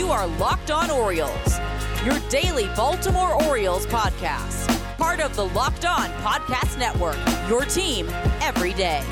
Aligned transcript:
You 0.00 0.08
are 0.08 0.26
Locked 0.38 0.70
On 0.70 0.90
Orioles, 0.90 1.60
your 2.06 2.18
daily 2.30 2.64
Baltimore 2.74 3.34
Orioles 3.44 3.84
podcast. 3.84 4.66
Part 4.96 5.20
of 5.20 5.36
the 5.36 5.44
Locked 5.48 5.84
On 5.84 6.08
Podcast 6.22 6.78
Network, 6.78 7.18
your 7.50 7.66
team 7.66 8.08
every 8.40 8.72
day. 8.72 9.04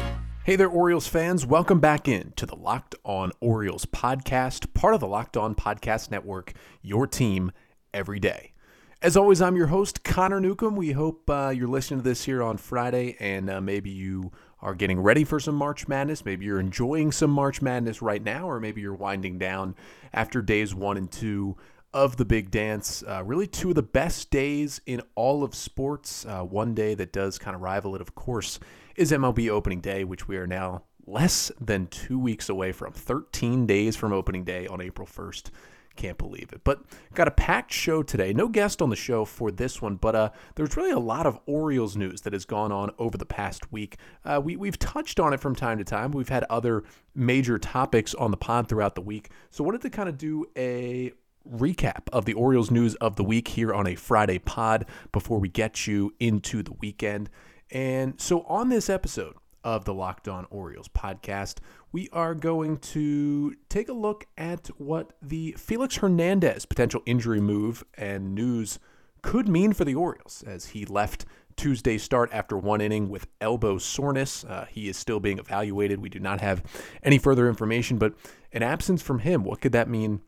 Hey 0.45 0.57
there, 0.57 0.71
Orioles 0.71 1.07
fans. 1.07 1.45
Welcome 1.45 1.79
back 1.79 2.09
in 2.09 2.33
to 2.37 2.47
the 2.47 2.57
Locked 2.57 2.95
On 3.05 3.33
Orioles 3.39 3.85
podcast, 3.85 4.73
part 4.73 4.95
of 4.95 5.01
the 5.01 5.07
Locked 5.07 5.37
On 5.37 5.55
Podcast 5.55 6.11
Network, 6.11 6.55
your 6.81 7.07
team 7.07 7.53
every 7.93 8.19
day. 8.19 8.55
As 9.03 9.15
always, 9.15 9.43
I'm 9.43 9.57
your 9.57 9.67
host, 9.67 10.05
Connor 10.05 10.41
Newcomb. 10.41 10.75
We 10.75 10.93
hope 10.93 11.29
uh, 11.29 11.53
you're 11.55 11.69
listening 11.69 12.01
to 12.01 12.05
this 12.05 12.25
here 12.25 12.43
on 12.43 12.57
Friday 12.57 13.15
and 13.21 13.51
uh, 13.51 13.61
maybe 13.61 13.91
you 13.91 14.33
are 14.61 14.75
getting 14.75 15.01
ready 15.01 15.25
for 15.25 15.39
some 15.39 15.55
March 15.55 15.87
Madness. 15.89 16.25
Maybe 16.25 16.47
you're 16.47 16.61
enjoying 16.61 17.13
some 17.13 17.31
March 17.31 17.63
Madness 17.63 18.03
right 18.03 18.23
now, 18.23 18.49
or 18.49 18.61
maybe 18.61 18.81
you're 18.81 18.95
winding 18.95 19.39
down 19.39 19.75
after 20.13 20.43
days 20.43 20.75
one 20.75 20.97
and 20.97 21.11
two 21.11 21.57
of 21.95 22.17
the 22.17 22.25
big 22.25 22.51
dance. 22.51 23.03
Uh, 23.07 23.23
really, 23.25 23.47
two 23.47 23.71
of 23.71 23.75
the 23.75 23.83
best 23.83 24.31
days 24.31 24.81
in 24.87 25.03
all 25.15 25.43
of 25.43 25.55
sports. 25.55 26.27
Uh, 26.27 26.43
one 26.43 26.75
day 26.75 26.95
that 26.95 27.13
does 27.13 27.39
kind 27.39 27.55
of 27.55 27.63
rival 27.63 27.95
it, 27.95 28.01
of 28.01 28.15
course, 28.15 28.59
is 28.97 29.13
MLB 29.13 29.49
opening 29.49 29.81
day, 29.81 30.05
which 30.05 30.29
we 30.29 30.37
are 30.37 30.47
now 30.47 30.83
less 31.07 31.51
than 31.61 31.87
two 31.87 32.19
weeks 32.19 32.49
away 32.49 32.73
from 32.73 32.93
13 32.93 33.67
days 33.67 33.97
from 33.97 34.13
opening 34.13 34.45
day 34.45 34.67
on 34.67 34.81
April 34.81 35.07
1st. 35.07 35.51
Can't 35.99 36.17
believe 36.17 36.53
it. 36.53 36.61
But 36.63 36.85
got 37.13 37.27
a 37.27 37.33
packed 37.33 37.73
show 37.73 38.05
today. 38.05 38.33
No 38.33 38.47
guest 38.47 38.81
on 38.81 38.89
the 38.89 38.95
show 38.95 39.25
for 39.25 39.51
this 39.51 39.83
one, 39.83 39.97
but 39.97 40.15
uh, 40.15 40.31
there's 40.55 40.77
really 40.77 40.93
a 40.93 40.99
lot 41.01 41.27
of 41.27 41.41
Orioles 41.45 41.97
news 41.97 42.21
that 42.21 42.33
has 42.35 42.45
gone 42.45 42.71
on 42.71 42.93
over 43.01 43.19
the 43.19 43.27
past 43.27 43.73
week. 43.73 43.97
Uh, 44.25 44.41
we, 44.43 44.55
we've 44.55 44.79
touched 44.79 45.19
on 45.19 45.33
it 45.33 45.41
from 45.41 45.57
time 45.57 45.77
to 45.79 45.85
time. 45.85 46.13
We've 46.13 46.29
had 46.29 46.45
other 46.45 46.85
major 47.17 47.59
topics 47.59 48.15
on 48.15 48.31
the 48.31 48.37
pod 48.37 48.69
throughout 48.69 48.95
the 48.95 49.01
week. 49.01 49.31
So 49.51 49.65
wanted 49.65 49.83
to 49.83 49.91
kind 49.91 50.09
of 50.09 50.17
do 50.17 50.47
a 50.57 51.11
recap 51.51 52.03
of 52.13 52.27
the 52.27 52.35
Orioles 52.35 52.71
news 52.71 52.95
of 52.97 53.17
the 53.17 53.25
week 53.25 53.49
here 53.49 53.75
on 53.75 53.89
a 53.89 53.97
Friday 53.97 54.39
pod 54.39 54.87
before 55.11 55.41
we 55.41 55.49
get 55.49 55.89
you 55.89 56.15
into 56.21 56.63
the 56.63 56.75
weekend. 56.75 57.29
And 57.73 58.21
so 58.21 58.43
on 58.43 58.69
this 58.69 58.89
episode, 58.89 59.35
of 59.65 59.85
the 59.85 59.95
Locked 59.95 60.29
On 60.29 60.47
Orioles 60.51 60.89
podcast, 60.89 61.59
we 61.93 62.09
are 62.13 62.35
going 62.35 62.77
to 62.79 63.55
take 63.69 63.89
a 63.89 63.93
look 63.93 64.27
at 64.37 64.69
what 64.79 65.13
the 65.23 65.55
Felix 65.59 65.97
Hernandez 65.97 66.67
potential 66.67 67.03
injury 67.07 67.41
move 67.41 67.85
and 67.95 68.35
news 68.35 68.79
could 69.23 69.49
mean 69.49 69.73
for 69.73 69.85
the 69.85 69.95
Orioles 69.95 70.45
as 70.47 70.67
he 70.67 70.85
left 70.85 71.25
Tuesday 71.57 71.99
start 71.99 72.31
after 72.33 72.57
one 72.57 72.81
inning 72.81 73.09
with 73.09 73.27
elbow 73.41 73.79
soreness. 73.79 74.45
Uh, 74.45 74.67
he 74.71 74.89
is 74.89 74.97
still 74.97 75.19
being 75.19 75.39
evaluated. 75.39 76.01
We 76.01 76.09
do 76.09 76.21
not 76.21 76.41
have 76.41 76.63
any 77.03 77.19
further 77.19 77.49
information, 77.49 77.99
but 77.99 78.15
an 78.53 78.63
absence 78.63 79.03
from 79.03 79.21
him, 79.21 79.43
what 79.43 79.61
could 79.61 79.73
that 79.73 79.89
mean 79.89 80.21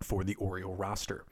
for 0.00 0.22
the 0.24 0.36
Oriole 0.36 0.76
roster? 0.76 1.24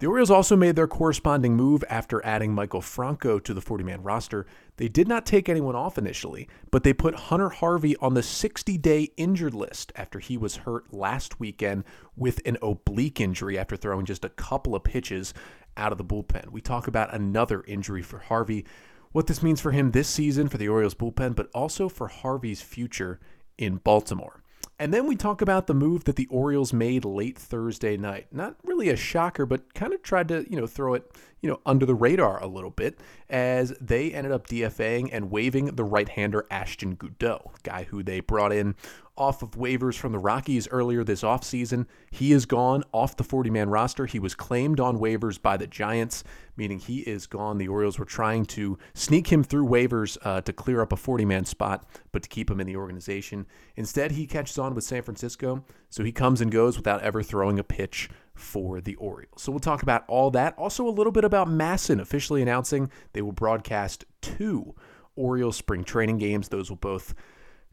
The 0.00 0.06
Orioles 0.06 0.30
also 0.30 0.54
made 0.54 0.76
their 0.76 0.86
corresponding 0.86 1.56
move 1.56 1.82
after 1.88 2.24
adding 2.24 2.54
Maikel 2.54 2.84
Franco 2.84 3.40
to 3.40 3.52
the 3.52 3.60
40 3.60 3.82
man 3.82 4.04
roster. 4.04 4.46
They 4.76 4.86
did 4.86 5.08
not 5.08 5.26
take 5.26 5.48
anyone 5.48 5.74
off 5.74 5.98
initially, 5.98 6.48
but 6.70 6.84
they 6.84 6.92
put 6.92 7.16
Hunter 7.16 7.48
Harvey 7.48 7.96
on 7.96 8.14
the 8.14 8.22
60 8.22 8.78
day 8.78 9.10
injured 9.16 9.54
list 9.54 9.90
after 9.96 10.20
he 10.20 10.36
was 10.36 10.58
hurt 10.58 10.94
last 10.94 11.40
weekend 11.40 11.82
with 12.14 12.40
an 12.46 12.58
oblique 12.62 13.20
injury 13.20 13.58
after 13.58 13.74
throwing 13.74 14.06
just 14.06 14.24
a 14.24 14.28
couple 14.28 14.76
of 14.76 14.84
pitches 14.84 15.34
out 15.76 15.90
of 15.90 15.98
the 15.98 16.04
bullpen. 16.04 16.52
We 16.52 16.60
talk 16.60 16.86
about 16.86 17.12
another 17.12 17.64
injury 17.66 18.02
for 18.02 18.18
Harvey, 18.18 18.66
what 19.10 19.26
this 19.26 19.42
means 19.42 19.60
for 19.60 19.72
him 19.72 19.90
this 19.90 20.08
season 20.08 20.48
for 20.48 20.58
the 20.58 20.68
Orioles 20.68 20.94
bullpen, 20.94 21.34
but 21.34 21.50
also 21.52 21.88
for 21.88 22.06
Harvey's 22.06 22.62
future 22.62 23.18
in 23.56 23.78
Baltimore. 23.78 24.44
And 24.78 24.94
then 24.94 25.06
we 25.06 25.16
talk 25.16 25.42
about 25.42 25.66
the 25.66 25.74
move 25.74 26.04
that 26.04 26.16
the 26.16 26.28
Orioles 26.28 26.72
made 26.72 27.04
late 27.04 27.36
Thursday 27.36 27.96
night. 27.96 28.28
Not 28.30 28.56
really 28.64 28.88
a 28.88 28.96
shocker, 28.96 29.44
but 29.44 29.74
kind 29.74 29.92
of 29.92 30.02
tried 30.02 30.28
to, 30.28 30.46
you 30.48 30.56
know, 30.56 30.68
throw 30.68 30.94
it, 30.94 31.10
you 31.40 31.48
know, 31.48 31.60
under 31.64 31.86
the 31.86 31.94
radar 31.94 32.42
a 32.42 32.46
little 32.46 32.70
bit 32.70 32.98
as 33.30 33.70
they 33.80 34.12
ended 34.12 34.32
up 34.32 34.46
DFAing 34.46 35.10
and 35.12 35.30
waiving 35.30 35.66
the 35.66 35.84
right-hander 35.84 36.46
Ashton 36.50 36.96
Goudeau, 36.96 37.50
guy 37.62 37.84
who 37.84 38.02
they 38.02 38.20
brought 38.20 38.52
in 38.52 38.74
off 39.18 39.42
of 39.42 39.50
waivers 39.50 39.96
from 39.96 40.12
the 40.12 40.18
Rockies 40.18 40.68
earlier 40.68 41.02
this 41.02 41.22
offseason. 41.22 41.86
He 42.10 42.32
is 42.32 42.46
gone 42.46 42.84
off 42.92 43.16
the 43.16 43.24
40 43.24 43.50
man 43.50 43.68
roster. 43.68 44.06
He 44.06 44.20
was 44.20 44.34
claimed 44.34 44.80
on 44.80 44.98
waivers 44.98 45.42
by 45.42 45.56
the 45.56 45.66
Giants, 45.66 46.22
meaning 46.56 46.78
he 46.78 47.00
is 47.00 47.26
gone. 47.26 47.58
The 47.58 47.68
Orioles 47.68 47.98
were 47.98 48.04
trying 48.04 48.46
to 48.46 48.78
sneak 48.94 49.26
him 49.26 49.42
through 49.42 49.66
waivers 49.66 50.16
uh, 50.22 50.40
to 50.42 50.52
clear 50.52 50.80
up 50.80 50.92
a 50.92 50.96
40 50.96 51.24
man 51.24 51.44
spot, 51.44 51.88
but 52.12 52.22
to 52.22 52.28
keep 52.28 52.50
him 52.50 52.60
in 52.60 52.66
the 52.66 52.76
organization. 52.76 53.46
Instead, 53.76 54.12
he 54.12 54.26
catches 54.26 54.58
on 54.58 54.74
with 54.74 54.84
San 54.84 55.02
Francisco, 55.02 55.64
so 55.88 56.04
he 56.04 56.12
comes 56.12 56.40
and 56.40 56.50
goes 56.50 56.76
without 56.76 57.02
ever 57.02 57.22
throwing 57.22 57.58
a 57.58 57.64
pitch 57.64 58.08
for 58.34 58.80
the 58.80 58.94
Orioles. 58.96 59.42
So 59.42 59.52
we'll 59.52 59.58
talk 59.58 59.82
about 59.82 60.04
all 60.08 60.30
that. 60.30 60.56
Also, 60.56 60.86
a 60.86 60.90
little 60.90 61.12
bit 61.12 61.24
about 61.24 61.48
MASN 61.48 62.00
officially 62.00 62.42
announcing 62.42 62.90
they 63.12 63.22
will 63.22 63.32
broadcast 63.32 64.04
two 64.20 64.74
Orioles 65.16 65.56
spring 65.56 65.84
training 65.84 66.18
games. 66.18 66.48
Those 66.48 66.70
will 66.70 66.76
both 66.76 67.14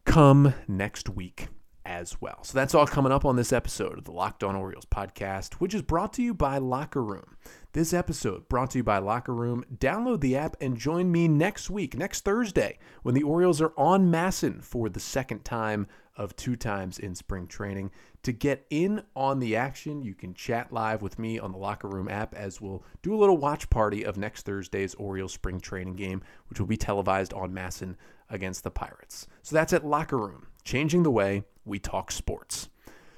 come 0.06 0.54
next 0.68 1.10
week 1.10 1.50
as 1.86 2.20
well. 2.20 2.44
So 2.44 2.58
that's 2.58 2.76
all 2.76 2.88
coming 2.88 3.12
up 3.12 3.26
on 3.26 3.36
this 3.36 3.54
episode 3.54 3.98
of 3.98 4.06
the 4.06 4.12
Locked 4.12 4.44
On 4.44 4.56
Orioles 4.56 4.86
podcast, 4.86 5.56
which 5.56 5.74
is 5.74 5.82
brought 5.82 6.14
to 6.14 6.24
you 6.24 6.34
by 6.34 6.58
Locker 6.58 7.04
Room. 7.04 7.38
This 7.74 7.94
episode 7.94 8.50
brought 8.50 8.72
to 8.72 8.80
you 8.80 8.84
by 8.84 8.98
Locker 8.98 9.34
Room. 9.34 9.64
Download 9.78 10.20
the 10.20 10.36
app 10.36 10.56
and 10.62 10.78
join 10.78 11.12
me 11.12 11.28
next 11.28 11.70
week, 11.70 11.98
next 11.98 12.24
Thursday, 12.24 12.80
when 13.04 13.16
the 13.16 13.24
Orioles 13.24 13.62
are 13.62 13.74
on 13.78 14.12
MASN 14.12 14.64
for 14.64 14.90
the 14.90 15.00
second 15.00 15.46
time 15.46 15.88
of 16.18 16.36
two 16.36 16.56
times 16.56 16.98
in 17.00 17.14
spring 17.14 17.48
training. 17.48 17.92
To 18.24 18.32
get 18.32 18.66
in 18.70 19.04
on 19.16 19.40
the 19.40 19.56
action, 19.56 20.02
you 20.02 20.16
can 20.16 20.34
chat 20.34 20.72
live 20.72 21.02
with 21.02 21.20
me 21.20 21.38
on 21.38 21.52
the 21.52 21.58
Locker 21.58 21.88
Room 21.88 22.08
app 22.08 22.34
as 22.34 22.60
we'll 22.60 22.84
do 23.04 23.14
a 23.14 23.18
little 23.18 23.38
watch 23.38 23.70
party 23.70 24.04
of 24.04 24.18
next 24.18 24.44
Thursday's 24.44 24.96
Orioles 24.96 25.34
spring 25.34 25.60
training 25.60 25.96
game, 25.96 26.24
which 26.50 26.60
will 26.60 26.68
be 26.68 26.78
televised 26.78 27.34
on 27.34 27.52
MASN 27.52 27.96
against 28.30 28.64
the 28.64 28.72
Pirates. 28.72 29.28
So 29.44 29.56
that's 29.56 29.74
at 29.74 29.86
Locker 29.86 30.18
Room, 30.18 30.48
changing 30.64 31.04
the 31.04 31.12
way 31.12 31.44
we 31.66 31.80
talk 31.80 32.12
sports. 32.12 32.70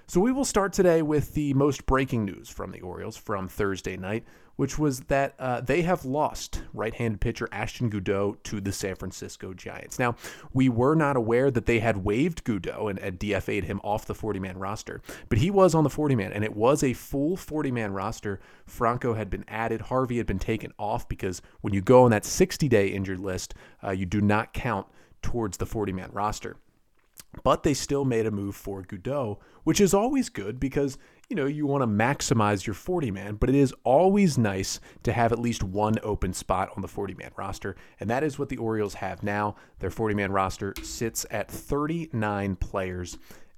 So 0.10 0.22
we 0.22 0.32
will 0.32 0.46
start 0.46 0.72
today 0.72 1.02
with 1.02 1.34
the 1.34 1.54
most 1.54 1.86
breaking 1.86 2.24
news 2.24 2.48
from 2.48 2.72
the 2.72 2.80
Orioles 2.80 3.18
from 3.18 3.50
Thursday 3.50 3.98
night, 3.98 4.24
which 4.56 4.80
was 4.80 5.02
that 5.02 5.36
uh, 5.38 5.60
they 5.60 5.82
have 5.82 6.06
lost 6.06 6.64
right-handed 6.74 7.20
pitcher 7.20 7.50
Ashton 7.52 7.90
Goudeau 7.92 8.38
to 8.44 8.62
the 8.62 8.72
San 8.72 8.96
Francisco 8.96 9.54
Giants. 9.54 10.00
Now, 10.00 10.16
we 10.54 10.70
were 10.70 10.96
not 10.96 11.18
aware 11.18 11.52
that 11.52 11.66
they 11.66 11.80
had 11.80 12.06
waived 12.06 12.46
Goudeau 12.46 12.90
and, 12.90 12.98
and 13.00 13.20
DFA'd 13.20 13.66
him 13.66 13.82
off 13.84 14.06
the 14.06 14.16
40-man 14.16 14.58
roster, 14.58 15.02
but 15.28 15.40
he 15.40 15.52
was 15.52 15.76
on 15.76 15.84
the 15.84 15.90
40-man, 15.90 16.32
and 16.32 16.46
it 16.46 16.56
was 16.56 16.84
a 16.84 16.94
full 16.94 17.36
40-man 17.36 17.92
roster. 17.92 18.40
Franco 18.66 19.14
had 19.14 19.30
been 19.30 19.44
added, 19.50 19.82
Harvey 19.82 20.20
had 20.20 20.26
been 20.26 20.40
taken 20.40 20.72
off 20.80 21.10
because 21.10 21.42
when 21.60 21.74
you 21.74 21.82
go 21.82 22.04
on 22.04 22.12
that 22.12 22.24
60-day 22.24 22.88
injured 22.88 23.20
list, 23.20 23.56
uh, 23.84 23.92
you 23.92 24.06
do 24.06 24.22
not 24.22 24.54
count 24.54 24.88
towards 25.22 25.58
the 25.58 25.66
40-man 25.66 26.12
roster. 26.14 26.56
But 27.44 27.64
they 27.64 27.74
still 27.74 28.06
made 28.06 28.26
a 28.26 28.32
move 28.32 28.56
for 28.56 28.84
Goudeau, 28.84 29.38
which 29.64 29.80
is 29.80 29.94
always 29.94 30.30
good 30.30 30.60
because, 30.60 30.98
you 31.30 31.36
know, 31.36 31.46
you 31.46 31.68
want 31.68 31.82
to 31.82 31.88
maximize 31.88 32.66
your 32.66 32.74
40 32.74 33.12
man, 33.12 33.36
but 33.36 33.50
it 33.50 33.56
is 33.56 33.74
always 33.84 34.38
nice 34.38 34.80
to 35.04 35.12
have 35.14 35.32
at 35.32 35.40
least 35.40 35.64
one 35.64 35.96
open 36.04 36.34
spot 36.34 36.72
on 36.76 36.82
the 36.82 36.88
40 36.88 37.14
man 37.16 37.32
roster. 37.38 37.76
And 38.00 38.10
that 38.10 38.24
is 38.24 38.40
what 38.40 38.50
the 38.50 38.58
Orioles 38.58 38.96
have 38.96 39.24
now. 39.24 39.56
Their 39.80 39.92
40 39.92 40.16
man 40.16 40.32
roster 40.32 40.74
sits 40.82 41.26
at 41.30 41.52
39 41.52 42.56
players 42.56 43.18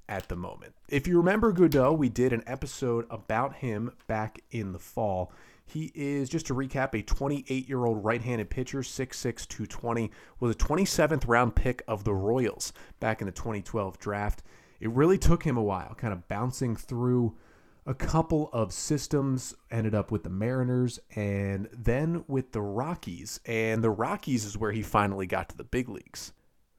at 0.09 0.27
the 0.27 0.35
moment. 0.35 0.73
If 0.89 1.07
you 1.07 1.17
remember 1.17 1.53
Goudeau, 1.53 1.95
we 1.95 2.09
did 2.09 2.33
an 2.33 2.43
episode 2.47 3.05
about 3.09 3.57
him 3.57 3.91
back 4.07 4.41
in 4.49 4.73
the 4.73 4.79
fall. 4.79 5.31
He 5.69 5.91
is, 5.93 6.29
just 6.29 6.47
to 6.47 6.55
recap, 6.55 6.95
a 6.95 7.03
28 7.03 7.69
year 7.69 7.85
old 7.85 8.03
right 8.03 8.21
handed 8.21 8.49
pitcher, 8.49 8.79
6'6, 8.79 9.47
220, 9.47 10.09
was 10.39 10.51
a 10.51 10.57
27th 10.57 11.27
round 11.27 11.55
pick 11.55 11.83
of 11.87 12.03
the 12.03 12.13
Royals 12.13 12.73
back 12.99 13.21
in 13.21 13.27
the 13.27 13.31
2012 13.31 13.99
draft. 13.99 14.41
It 14.79 14.89
really 14.89 15.19
took 15.19 15.43
him 15.43 15.57
a 15.57 15.63
while, 15.63 15.93
kind 15.93 16.11
of 16.11 16.27
bouncing 16.27 16.75
through 16.75 17.37
a 17.85 17.93
couple 17.93 18.49
of 18.51 18.73
systems, 18.73 19.53
ended 19.69 19.93
up 19.93 20.11
with 20.11 20.23
the 20.23 20.29
Mariners 20.29 20.99
and 21.15 21.69
then 21.71 22.23
with 22.27 22.51
the 22.51 22.61
Rockies. 22.61 23.39
And 23.45 23.83
the 23.83 23.91
Rockies 23.91 24.45
is 24.45 24.57
where 24.57 24.71
he 24.71 24.81
finally 24.81 25.27
got 25.27 25.49
to 25.49 25.57
the 25.57 25.63
big 25.63 25.87
leagues. 25.87 26.33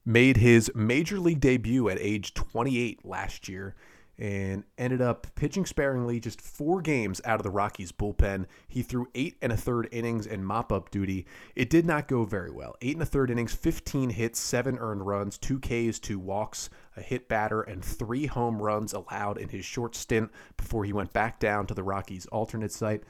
Made 0.04 0.38
his 0.38 0.70
major 0.74 1.20
league 1.20 1.40
debut 1.40 1.88
at 1.88 1.98
age 2.00 2.34
28 2.34 3.04
last 3.04 3.48
year 3.48 3.76
and 4.20 4.64
ended 4.76 5.00
up 5.00 5.26
pitching 5.34 5.64
sparingly 5.64 6.20
just 6.20 6.42
four 6.42 6.82
games 6.82 7.22
out 7.24 7.40
of 7.40 7.42
the 7.42 7.50
Rockies 7.50 7.90
bullpen. 7.90 8.44
He 8.68 8.82
threw 8.82 9.08
eight 9.14 9.38
and 9.40 9.50
a 9.50 9.56
third 9.56 9.88
innings 9.90 10.26
in 10.26 10.44
mop 10.44 10.70
up 10.70 10.90
duty. 10.90 11.24
It 11.56 11.70
did 11.70 11.86
not 11.86 12.06
go 12.06 12.24
very 12.24 12.50
well. 12.50 12.76
Eight 12.82 12.96
and 12.96 13.02
a 13.02 13.06
third 13.06 13.30
innings, 13.30 13.54
15 13.54 14.10
hits, 14.10 14.38
seven 14.38 14.76
earned 14.78 15.06
runs, 15.06 15.38
two 15.38 15.58
Ks, 15.58 15.98
two 15.98 16.18
walks, 16.18 16.68
a 16.98 17.00
hit 17.00 17.28
batter, 17.28 17.62
and 17.62 17.82
three 17.82 18.26
home 18.26 18.60
runs 18.60 18.92
allowed 18.92 19.38
in 19.38 19.48
his 19.48 19.64
short 19.64 19.96
stint 19.96 20.30
before 20.58 20.84
he 20.84 20.92
went 20.92 21.14
back 21.14 21.40
down 21.40 21.66
to 21.66 21.74
the 21.74 21.82
Rockies 21.82 22.26
alternate 22.26 22.72
site. 22.72 23.02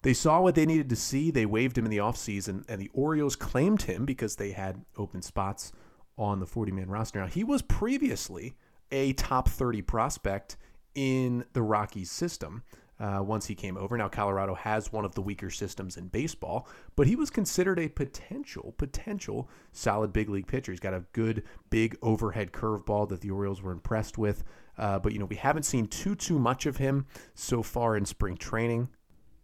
They 0.00 0.14
saw 0.14 0.40
what 0.40 0.54
they 0.54 0.64
needed 0.64 0.88
to 0.88 0.96
see. 0.96 1.30
They 1.30 1.46
waived 1.46 1.76
him 1.76 1.84
in 1.84 1.90
the 1.90 1.98
offseason, 1.98 2.64
and 2.68 2.80
the 2.80 2.90
Orioles 2.94 3.36
claimed 3.36 3.82
him 3.82 4.06
because 4.06 4.36
they 4.36 4.52
had 4.52 4.82
open 4.96 5.20
spots 5.20 5.72
on 6.16 6.40
the 6.40 6.46
40 6.46 6.72
man 6.72 6.88
roster. 6.88 7.20
Now, 7.20 7.26
he 7.26 7.44
was 7.44 7.60
previously 7.60 8.54
a 8.94 9.12
top 9.14 9.48
30 9.48 9.82
prospect 9.82 10.56
in 10.94 11.44
the 11.52 11.62
Rockies 11.62 12.10
system. 12.10 12.62
Uh, 13.00 13.20
once 13.20 13.46
he 13.46 13.56
came 13.56 13.76
over. 13.76 13.98
Now, 13.98 14.08
Colorado 14.08 14.54
has 14.54 14.92
one 14.92 15.04
of 15.04 15.16
the 15.16 15.20
weaker 15.20 15.50
systems 15.50 15.96
in 15.96 16.06
baseball, 16.06 16.68
but 16.94 17.08
he 17.08 17.16
was 17.16 17.28
considered 17.28 17.80
a 17.80 17.88
potential, 17.88 18.72
potential 18.78 19.50
solid 19.72 20.12
big 20.12 20.28
league 20.28 20.46
pitcher. 20.46 20.70
He's 20.70 20.78
got 20.78 20.94
a 20.94 21.04
good 21.12 21.42
big 21.70 21.96
overhead 22.02 22.52
curveball 22.52 23.08
that 23.08 23.20
the 23.20 23.32
Orioles 23.32 23.60
were 23.60 23.72
impressed 23.72 24.16
with. 24.16 24.44
Uh, 24.78 25.00
but, 25.00 25.12
you 25.12 25.18
know, 25.18 25.24
we 25.24 25.34
haven't 25.34 25.64
seen 25.64 25.88
too, 25.88 26.14
too 26.14 26.38
much 26.38 26.66
of 26.66 26.76
him 26.76 27.06
so 27.34 27.64
far 27.64 27.96
in 27.96 28.06
spring 28.06 28.36
training. 28.36 28.88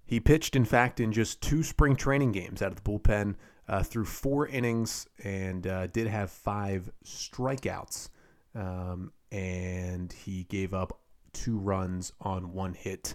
He 0.06 0.20
pitched, 0.20 0.54
in 0.54 0.64
fact, 0.64 1.00
in 1.00 1.10
just 1.10 1.40
two 1.40 1.64
spring 1.64 1.96
training 1.96 2.30
games 2.30 2.62
out 2.62 2.70
of 2.70 2.80
the 2.80 2.88
bullpen 2.88 3.34
uh, 3.68 3.82
through 3.82 4.04
four 4.04 4.46
innings 4.46 5.08
and 5.24 5.66
uh, 5.66 5.88
did 5.88 6.06
have 6.06 6.30
five 6.30 6.88
strikeouts. 7.04 8.10
Um, 8.54 9.12
and 9.30 10.12
he 10.12 10.44
gave 10.44 10.74
up 10.74 11.00
two 11.32 11.58
runs 11.58 12.12
on 12.20 12.52
one 12.52 12.74
hit 12.74 13.14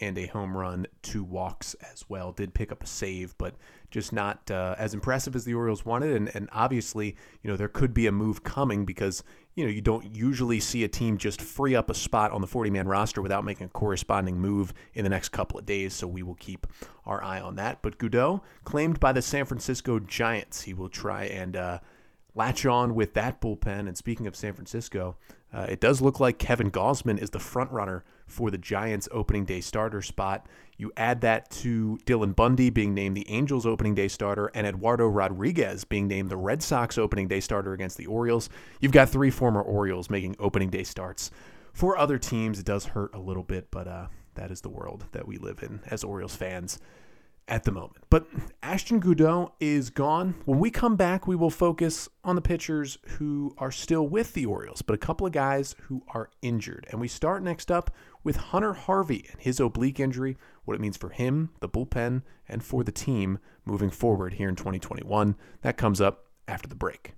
and 0.00 0.18
a 0.18 0.26
home 0.26 0.56
run, 0.56 0.86
two 1.02 1.24
walks 1.24 1.74
as 1.92 2.04
well. 2.08 2.32
Did 2.32 2.52
pick 2.52 2.70
up 2.70 2.82
a 2.82 2.86
save, 2.86 3.36
but 3.38 3.54
just 3.90 4.12
not 4.12 4.50
uh, 4.50 4.74
as 4.78 4.92
impressive 4.92 5.34
as 5.34 5.44
the 5.44 5.54
Orioles 5.54 5.86
wanted. 5.86 6.14
And, 6.14 6.30
and 6.34 6.48
obviously, 6.52 7.16
you 7.42 7.50
know, 7.50 7.56
there 7.56 7.68
could 7.68 7.94
be 7.94 8.06
a 8.06 8.12
move 8.12 8.44
coming 8.44 8.84
because, 8.84 9.24
you 9.54 9.64
know, 9.64 9.70
you 9.70 9.80
don't 9.80 10.14
usually 10.14 10.60
see 10.60 10.84
a 10.84 10.88
team 10.88 11.16
just 11.16 11.40
free 11.40 11.74
up 11.74 11.88
a 11.88 11.94
spot 11.94 12.30
on 12.32 12.42
the 12.42 12.46
40 12.46 12.70
man 12.70 12.86
roster 12.86 13.22
without 13.22 13.44
making 13.44 13.66
a 13.66 13.70
corresponding 13.70 14.38
move 14.38 14.74
in 14.92 15.02
the 15.02 15.10
next 15.10 15.30
couple 15.30 15.58
of 15.58 15.64
days. 15.64 15.94
So 15.94 16.06
we 16.06 16.22
will 16.22 16.34
keep 16.34 16.66
our 17.06 17.22
eye 17.24 17.40
on 17.40 17.56
that. 17.56 17.80
But 17.80 17.96
Goudeau, 17.98 18.42
claimed 18.64 19.00
by 19.00 19.12
the 19.12 19.22
San 19.22 19.46
Francisco 19.46 19.98
Giants, 19.98 20.62
he 20.62 20.74
will 20.74 20.90
try 20.90 21.24
and 21.24 21.56
uh, 21.56 21.78
latch 22.36 22.66
on 22.66 22.94
with 22.94 23.14
that 23.14 23.40
bullpen. 23.40 23.88
And 23.88 23.96
speaking 23.96 24.26
of 24.26 24.36
San 24.36 24.52
Francisco, 24.52 25.16
uh, 25.52 25.66
it 25.68 25.80
does 25.80 26.00
look 26.00 26.20
like 26.20 26.38
Kevin 26.38 26.70
Gausman 26.70 27.18
is 27.18 27.30
the 27.30 27.38
front 27.38 27.70
runner 27.72 28.04
for 28.26 28.50
the 28.50 28.58
Giants 28.58 29.08
opening 29.10 29.44
day 29.44 29.60
starter 29.60 30.02
spot. 30.02 30.46
You 30.76 30.92
add 30.96 31.22
that 31.22 31.50
to 31.52 31.98
Dylan 32.04 32.36
Bundy 32.36 32.68
being 32.68 32.92
named 32.92 33.16
the 33.16 33.28
Angels 33.30 33.64
opening 33.64 33.94
day 33.94 34.08
starter 34.08 34.50
and 34.54 34.66
Eduardo 34.66 35.06
Rodriguez 35.06 35.84
being 35.84 36.06
named 36.06 36.28
the 36.28 36.36
Red 36.36 36.62
Sox 36.62 36.98
opening 36.98 37.28
day 37.28 37.40
starter 37.40 37.72
against 37.72 37.96
the 37.96 38.06
Orioles. 38.06 38.50
You've 38.80 38.92
got 38.92 39.08
three 39.08 39.30
former 39.30 39.62
Orioles 39.62 40.10
making 40.10 40.36
opening 40.38 40.68
day 40.68 40.84
starts. 40.84 41.30
For 41.72 41.96
other 41.96 42.18
teams, 42.18 42.58
it 42.58 42.66
does 42.66 42.86
hurt 42.86 43.14
a 43.14 43.20
little 43.20 43.42
bit, 43.42 43.68
but 43.70 43.86
uh, 43.86 44.06
that 44.34 44.50
is 44.50 44.60
the 44.60 44.68
world 44.68 45.04
that 45.12 45.26
we 45.26 45.38
live 45.38 45.62
in 45.62 45.80
as 45.90 46.04
Orioles 46.04 46.36
fans 46.36 46.78
at 47.48 47.64
the 47.64 47.72
moment. 47.72 48.04
But 48.10 48.26
Ashton 48.62 49.00
Goudeau 49.00 49.52
is 49.60 49.90
gone. 49.90 50.34
When 50.44 50.58
we 50.58 50.70
come 50.70 50.96
back, 50.96 51.26
we 51.26 51.36
will 51.36 51.50
focus 51.50 52.08
on 52.24 52.34
the 52.34 52.42
pitchers 52.42 52.98
who 53.06 53.54
are 53.58 53.70
still 53.70 54.06
with 54.08 54.32
the 54.34 54.46
Orioles, 54.46 54.82
but 54.82 54.94
a 54.94 54.98
couple 54.98 55.26
of 55.26 55.32
guys 55.32 55.76
who 55.82 56.02
are 56.08 56.30
injured. 56.42 56.86
And 56.90 57.00
we 57.00 57.08
start 57.08 57.42
next 57.42 57.70
up 57.70 57.90
with 58.24 58.36
Hunter 58.36 58.72
Harvey 58.72 59.26
and 59.30 59.40
his 59.40 59.60
oblique 59.60 60.00
injury, 60.00 60.36
what 60.64 60.74
it 60.74 60.80
means 60.80 60.96
for 60.96 61.10
him, 61.10 61.50
the 61.60 61.68
bullpen, 61.68 62.22
and 62.48 62.64
for 62.64 62.82
the 62.82 62.92
team 62.92 63.38
moving 63.64 63.90
forward 63.90 64.34
here 64.34 64.48
in 64.48 64.56
2021. 64.56 65.36
That 65.62 65.76
comes 65.76 66.00
up 66.00 66.26
after 66.48 66.68
the 66.68 66.74
break. 66.74 67.14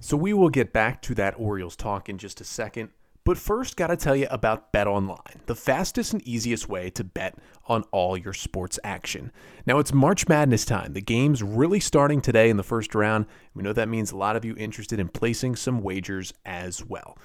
So 0.00 0.16
we 0.16 0.32
will 0.32 0.48
get 0.48 0.72
back 0.72 1.02
to 1.02 1.14
that 1.16 1.34
Orioles 1.38 1.74
talk 1.74 2.08
in 2.08 2.18
just 2.18 2.40
a 2.40 2.44
second. 2.44 2.90
But 3.28 3.36
first, 3.36 3.76
got 3.76 3.88
to 3.88 3.96
tell 3.98 4.16
you 4.16 4.26
about 4.30 4.72
Bet 4.72 4.86
Online, 4.86 5.42
the 5.44 5.54
fastest 5.54 6.14
and 6.14 6.26
easiest 6.26 6.66
way 6.66 6.88
to 6.88 7.04
bet 7.04 7.36
on 7.66 7.84
all 7.92 8.16
your 8.16 8.32
sports 8.32 8.78
action. 8.82 9.32
Now, 9.66 9.78
it's 9.80 9.92
March 9.92 10.26
Madness 10.28 10.64
time. 10.64 10.94
The 10.94 11.02
game's 11.02 11.42
really 11.42 11.78
starting 11.78 12.22
today 12.22 12.48
in 12.48 12.56
the 12.56 12.62
first 12.62 12.94
round. 12.94 13.26
We 13.52 13.62
know 13.62 13.74
that 13.74 13.90
means 13.90 14.12
a 14.12 14.16
lot 14.16 14.36
of 14.36 14.46
you 14.46 14.56
interested 14.56 14.98
in 14.98 15.08
placing 15.08 15.56
some 15.56 15.82
wagers 15.82 16.32
as 16.46 16.82
well. 16.86 17.18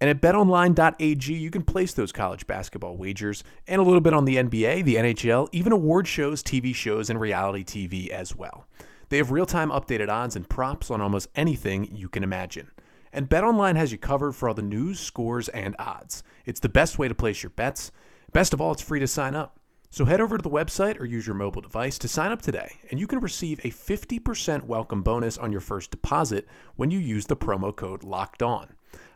And 0.00 0.08
at 0.08 0.22
betonline.ag, 0.22 1.34
you 1.34 1.50
can 1.50 1.64
place 1.64 1.92
those 1.92 2.12
college 2.12 2.46
basketball 2.46 2.96
wagers 2.96 3.44
and 3.68 3.78
a 3.78 3.84
little 3.84 4.00
bit 4.00 4.14
on 4.14 4.24
the 4.24 4.36
NBA, 4.36 4.84
the 4.86 4.94
NHL, 4.94 5.50
even 5.52 5.72
award 5.72 6.08
shows, 6.08 6.42
TV 6.42 6.74
shows, 6.74 7.10
and 7.10 7.20
reality 7.20 7.62
TV 7.62 8.08
as 8.08 8.34
well. 8.34 8.66
They 9.10 9.18
have 9.18 9.30
real 9.30 9.44
time 9.44 9.68
updated 9.68 10.08
odds 10.08 10.34
and 10.34 10.48
props 10.48 10.90
on 10.90 11.02
almost 11.02 11.28
anything 11.34 11.94
you 11.94 12.08
can 12.08 12.24
imagine. 12.24 12.70
And 13.12 13.28
BetOnline 13.28 13.76
has 13.76 13.92
you 13.92 13.98
covered 13.98 14.32
for 14.32 14.48
all 14.48 14.54
the 14.54 14.62
news, 14.62 14.98
scores, 14.98 15.48
and 15.50 15.76
odds. 15.78 16.22
It's 16.46 16.60
the 16.60 16.68
best 16.68 16.98
way 16.98 17.08
to 17.08 17.14
place 17.14 17.42
your 17.42 17.50
bets. 17.50 17.92
Best 18.32 18.54
of 18.54 18.60
all, 18.60 18.72
it's 18.72 18.80
free 18.80 19.00
to 19.00 19.06
sign 19.06 19.34
up. 19.34 19.60
So 19.90 20.06
head 20.06 20.22
over 20.22 20.38
to 20.38 20.42
the 20.42 20.48
website 20.48 20.98
or 20.98 21.04
use 21.04 21.26
your 21.26 21.36
mobile 21.36 21.60
device 21.60 21.98
to 21.98 22.08
sign 22.08 22.32
up 22.32 22.40
today, 22.40 22.78
and 22.90 22.98
you 22.98 23.06
can 23.06 23.20
receive 23.20 23.58
a 23.58 23.68
50% 23.68 24.62
welcome 24.64 25.02
bonus 25.02 25.36
on 25.36 25.52
your 25.52 25.60
first 25.60 25.90
deposit 25.90 26.48
when 26.76 26.90
you 26.90 26.98
use 26.98 27.26
the 27.26 27.36
promo 27.36 27.76
code 27.76 28.02
LOCKED 28.02 28.42
ON. 28.42 28.68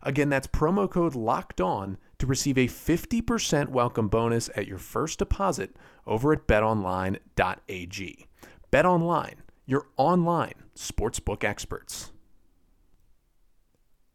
Again, 0.03 0.29
that's 0.29 0.47
promo 0.47 0.91
code 0.91 1.15
LOCKED 1.15 1.63
ON 1.63 1.97
to 2.19 2.27
receive 2.27 2.59
a 2.59 2.69
50% 2.69 3.71
welcome 3.71 4.09
bonus 4.09 4.51
at 4.55 4.67
your 4.67 4.77
first 4.77 5.19
deposit 5.19 5.75
over 6.07 6.35
at 6.35 6.47
betonline.ag. 6.47 8.27
BetOnline, 8.71 9.37
your 9.65 9.87
online 9.97 10.55
sportsbook 10.77 11.43
experts. 11.43 12.13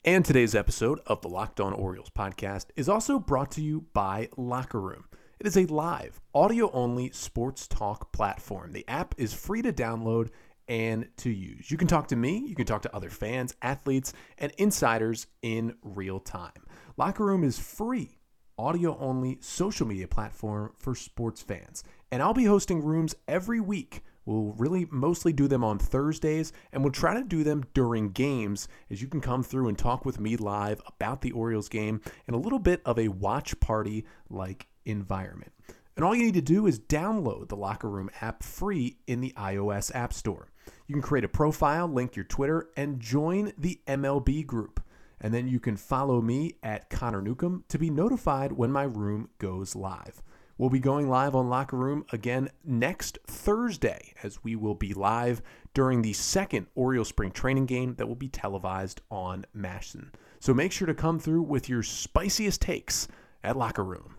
And 0.03 0.25
today's 0.25 0.55
episode 0.55 0.99
of 1.05 1.21
the 1.21 1.29
Locked 1.29 1.59
On 1.59 1.73
Orioles 1.73 2.09
podcast 2.09 2.69
is 2.75 2.89
also 2.89 3.19
brought 3.19 3.51
to 3.51 3.61
you 3.61 3.85
by 3.93 4.29
Locker 4.35 4.81
Room. 4.81 5.05
It 5.39 5.45
is 5.45 5.55
a 5.55 5.67
live, 5.67 6.19
audio 6.33 6.71
only 6.71 7.11
sports 7.11 7.67
talk 7.67 8.11
platform. 8.11 8.71
The 8.71 8.87
app 8.87 9.13
is 9.19 9.31
free 9.31 9.61
to 9.61 9.71
download 9.71 10.29
and 10.67 11.07
to 11.17 11.29
use. 11.29 11.69
You 11.69 11.77
can 11.77 11.87
talk 11.87 12.07
to 12.07 12.15
me, 12.15 12.39
you 12.47 12.55
can 12.55 12.65
talk 12.65 12.81
to 12.81 12.95
other 12.95 13.11
fans, 13.11 13.53
athletes, 13.61 14.11
and 14.39 14.51
insiders 14.57 15.27
in 15.43 15.75
real 15.83 16.19
time. 16.19 16.65
Locker 16.97 17.23
Room 17.23 17.43
is 17.43 17.59
free, 17.59 18.17
audio 18.57 18.97
only 18.97 19.37
social 19.39 19.85
media 19.85 20.07
platform 20.07 20.73
for 20.79 20.95
sports 20.95 21.43
fans. 21.43 21.83
And 22.11 22.23
I'll 22.23 22.33
be 22.33 22.45
hosting 22.45 22.83
rooms 22.83 23.13
every 23.27 23.59
week 23.59 24.01
We'll 24.25 24.53
really 24.57 24.87
mostly 24.91 25.33
do 25.33 25.47
them 25.47 25.63
on 25.63 25.79
Thursdays, 25.79 26.53
and 26.71 26.83
we'll 26.83 26.91
try 26.91 27.15
to 27.15 27.23
do 27.23 27.43
them 27.43 27.63
during 27.73 28.11
games 28.11 28.67
as 28.89 29.01
you 29.01 29.07
can 29.07 29.21
come 29.21 29.43
through 29.43 29.67
and 29.67 29.77
talk 29.77 30.05
with 30.05 30.19
me 30.19 30.37
live 30.37 30.81
about 30.87 31.21
the 31.21 31.31
Orioles 31.31 31.69
game 31.69 32.01
and 32.27 32.35
a 32.35 32.39
little 32.39 32.59
bit 32.59 32.81
of 32.85 32.99
a 32.99 33.07
watch 33.07 33.59
party 33.59 34.05
like 34.29 34.67
environment. 34.85 35.51
And 35.95 36.05
all 36.05 36.15
you 36.15 36.23
need 36.23 36.35
to 36.35 36.41
do 36.41 36.67
is 36.67 36.79
download 36.79 37.49
the 37.49 37.57
Locker 37.57 37.89
Room 37.89 38.09
app 38.21 38.43
free 38.43 38.97
in 39.07 39.21
the 39.21 39.33
iOS 39.37 39.93
App 39.93 40.13
Store. 40.13 40.51
You 40.87 40.95
can 40.95 41.01
create 41.01 41.25
a 41.25 41.29
profile, 41.29 41.87
link 41.87 42.15
your 42.15 42.25
Twitter, 42.25 42.69
and 42.77 42.99
join 42.99 43.53
the 43.57 43.79
MLB 43.87 44.45
group. 44.45 44.81
And 45.19 45.33
then 45.33 45.47
you 45.47 45.59
can 45.59 45.77
follow 45.77 46.21
me 46.21 46.55
at 46.63 46.89
Connor 46.89 47.21
Newcomb 47.21 47.65
to 47.69 47.77
be 47.77 47.89
notified 47.89 48.53
when 48.53 48.71
my 48.71 48.83
room 48.83 49.29
goes 49.37 49.75
live. 49.75 50.21
We'll 50.57 50.69
be 50.69 50.79
going 50.79 51.09
live 51.09 51.33
on 51.35 51.49
Locker 51.49 51.77
Room 51.77 52.05
again 52.11 52.49
next 52.63 53.17
Thursday, 53.25 54.13
as 54.21 54.43
we 54.43 54.55
will 54.55 54.75
be 54.75 54.93
live 54.93 55.41
during 55.73 56.01
the 56.01 56.13
second 56.13 56.67
Orioles 56.75 57.09
spring 57.09 57.31
training 57.31 57.65
game 57.65 57.95
that 57.95 58.07
will 58.07 58.15
be 58.15 58.27
televised 58.27 59.01
on 59.09 59.45
MASN. 59.55 60.11
So 60.39 60.53
make 60.53 60.71
sure 60.71 60.87
to 60.87 60.93
come 60.93 61.19
through 61.19 61.43
with 61.43 61.69
your 61.69 61.83
spiciest 61.83 62.61
takes 62.61 63.07
at 63.43 63.57
Locker 63.57 63.83
Room. 63.83 64.15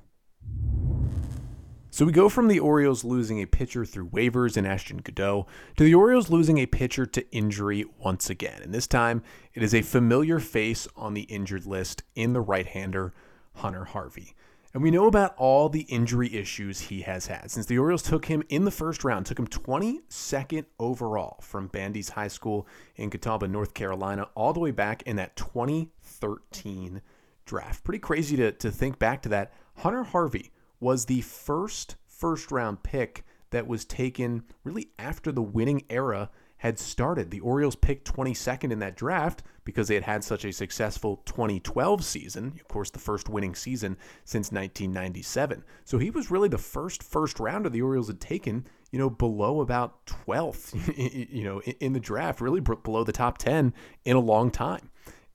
So 1.90 2.06
we 2.06 2.12
go 2.12 2.30
from 2.30 2.48
the 2.48 2.58
Orioles 2.58 3.04
losing 3.04 3.42
a 3.42 3.46
pitcher 3.46 3.84
through 3.84 4.08
waivers 4.08 4.56
in 4.56 4.64
Ashton 4.64 5.02
Goudeau 5.02 5.46
to 5.76 5.84
the 5.84 5.94
Orioles 5.94 6.30
losing 6.30 6.56
a 6.56 6.64
pitcher 6.64 7.04
to 7.04 7.30
injury 7.32 7.84
once 7.98 8.30
again. 8.30 8.62
And 8.62 8.72
this 8.72 8.86
time, 8.86 9.22
it 9.52 9.62
is 9.62 9.74
a 9.74 9.82
familiar 9.82 10.38
face 10.38 10.88
on 10.96 11.12
the 11.12 11.24
injured 11.24 11.66
list 11.66 12.02
in 12.14 12.32
the 12.32 12.40
right 12.40 12.66
hander, 12.66 13.12
Hunter 13.56 13.84
Harvey. 13.84 14.34
And 14.74 14.82
we 14.82 14.90
know 14.90 15.06
about 15.06 15.34
all 15.36 15.68
the 15.68 15.82
injury 15.82 16.34
issues 16.34 16.80
he 16.80 17.02
has 17.02 17.26
had. 17.26 17.50
Since 17.50 17.66
the 17.66 17.78
Orioles 17.78 18.02
took 18.02 18.24
him 18.24 18.42
in 18.48 18.64
the 18.64 18.70
first 18.70 19.04
round, 19.04 19.26
took 19.26 19.38
him 19.38 19.46
22nd 19.46 20.64
overall 20.78 21.36
from 21.42 21.68
Bandys 21.68 22.10
High 22.10 22.28
School 22.28 22.66
in 22.96 23.10
Catawba, 23.10 23.48
North 23.48 23.74
Carolina, 23.74 24.28
all 24.34 24.54
the 24.54 24.60
way 24.60 24.70
back 24.70 25.02
in 25.02 25.16
that 25.16 25.36
2013 25.36 27.02
draft. 27.44 27.84
Pretty 27.84 27.98
crazy 27.98 28.34
to, 28.36 28.52
to 28.52 28.70
think 28.70 28.98
back 28.98 29.20
to 29.22 29.28
that. 29.28 29.52
Hunter 29.76 30.04
Harvey 30.04 30.50
was 30.80 31.04
the 31.04 31.20
first 31.20 31.96
first 32.06 32.50
round 32.50 32.82
pick 32.82 33.24
that 33.50 33.66
was 33.66 33.84
taken 33.84 34.44
really 34.64 34.88
after 34.98 35.30
the 35.32 35.42
winning 35.42 35.82
era 35.90 36.30
had 36.62 36.78
started. 36.78 37.32
The 37.32 37.40
Orioles 37.40 37.74
picked 37.74 38.14
22nd 38.14 38.70
in 38.70 38.78
that 38.78 38.94
draft 38.94 39.42
because 39.64 39.88
they 39.88 39.96
had 39.96 40.04
had 40.04 40.22
such 40.22 40.44
a 40.44 40.52
successful 40.52 41.20
2012 41.26 42.04
season, 42.04 42.52
of 42.54 42.68
course, 42.68 42.88
the 42.88 43.00
first 43.00 43.28
winning 43.28 43.56
season 43.56 43.96
since 44.24 44.52
1997. 44.52 45.64
So 45.84 45.98
he 45.98 46.10
was 46.10 46.30
really 46.30 46.48
the 46.48 46.58
first 46.58 47.02
first 47.02 47.40
rounder 47.40 47.68
the 47.68 47.82
Orioles 47.82 48.06
had 48.06 48.20
taken, 48.20 48.64
you 48.92 49.00
know, 49.00 49.10
below 49.10 49.60
about 49.60 50.06
12th, 50.06 51.26
you 51.34 51.42
know, 51.42 51.60
in 51.80 51.94
the 51.94 52.00
draft, 52.00 52.40
really 52.40 52.60
below 52.60 53.02
the 53.02 53.10
top 53.10 53.38
10 53.38 53.74
in 54.04 54.14
a 54.14 54.20
long 54.20 54.48
time. 54.52 54.88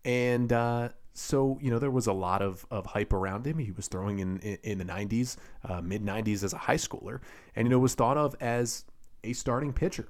And, 0.06 0.54
uh, 0.54 0.90
so 1.14 1.58
you 1.60 1.72
know 1.72 1.80
there 1.80 1.90
was 1.90 2.06
a 2.06 2.14
lot 2.14 2.44
of, 2.44 2.64
of 2.70 2.86
hype 2.86 3.12
around 3.12 3.48
him. 3.48 3.58
He 3.58 3.72
was 3.72 3.88
throwing 3.88 4.20
in 4.20 4.38
in, 4.38 4.60
in 4.62 4.78
the 4.78 4.86
90s, 4.86 5.36
uh, 5.68 5.82
mid 5.82 6.06
90s 6.06 6.44
as 6.44 6.54
a 6.54 6.60
high 6.60 6.76
schooler, 6.76 7.22
and 7.56 7.66
you 7.66 7.72
know 7.72 7.80
was 7.80 7.96
thought 7.96 8.18
of 8.18 8.36
as 8.40 8.86
a 9.24 9.34
starting 9.34 9.74
pitcher 9.74 10.08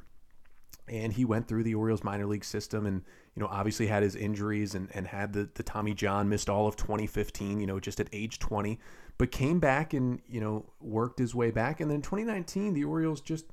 and 0.88 1.14
he 1.14 1.26
went 1.26 1.48
through 1.48 1.64
the 1.64 1.76
Orioles 1.76 2.04
minor 2.04 2.26
league 2.26 2.46
system 2.46 2.86
and 2.86 3.04
you 3.38 3.44
know, 3.44 3.50
obviously 3.52 3.86
had 3.86 4.02
his 4.02 4.16
injuries 4.16 4.74
and, 4.74 4.90
and 4.96 5.06
had 5.06 5.32
the, 5.32 5.48
the 5.54 5.62
Tommy 5.62 5.94
John, 5.94 6.28
missed 6.28 6.50
all 6.50 6.68
of 6.68 6.76
2015, 6.76 7.60
you 7.60 7.68
know, 7.68 7.80
just 7.80 8.00
at 8.00 8.10
age 8.12 8.40
20, 8.40 8.80
but 9.20 9.32
came 9.32 9.60
back 9.60 9.94
and, 9.94 10.20
you 10.28 10.42
know, 10.42 10.66
worked 10.82 11.20
his 11.20 11.36
way 11.36 11.52
back. 11.52 11.80
And 11.80 11.92
then 11.92 12.02
2019, 12.02 12.74
the 12.74 12.84
Orioles 12.84 13.22
just 13.22 13.46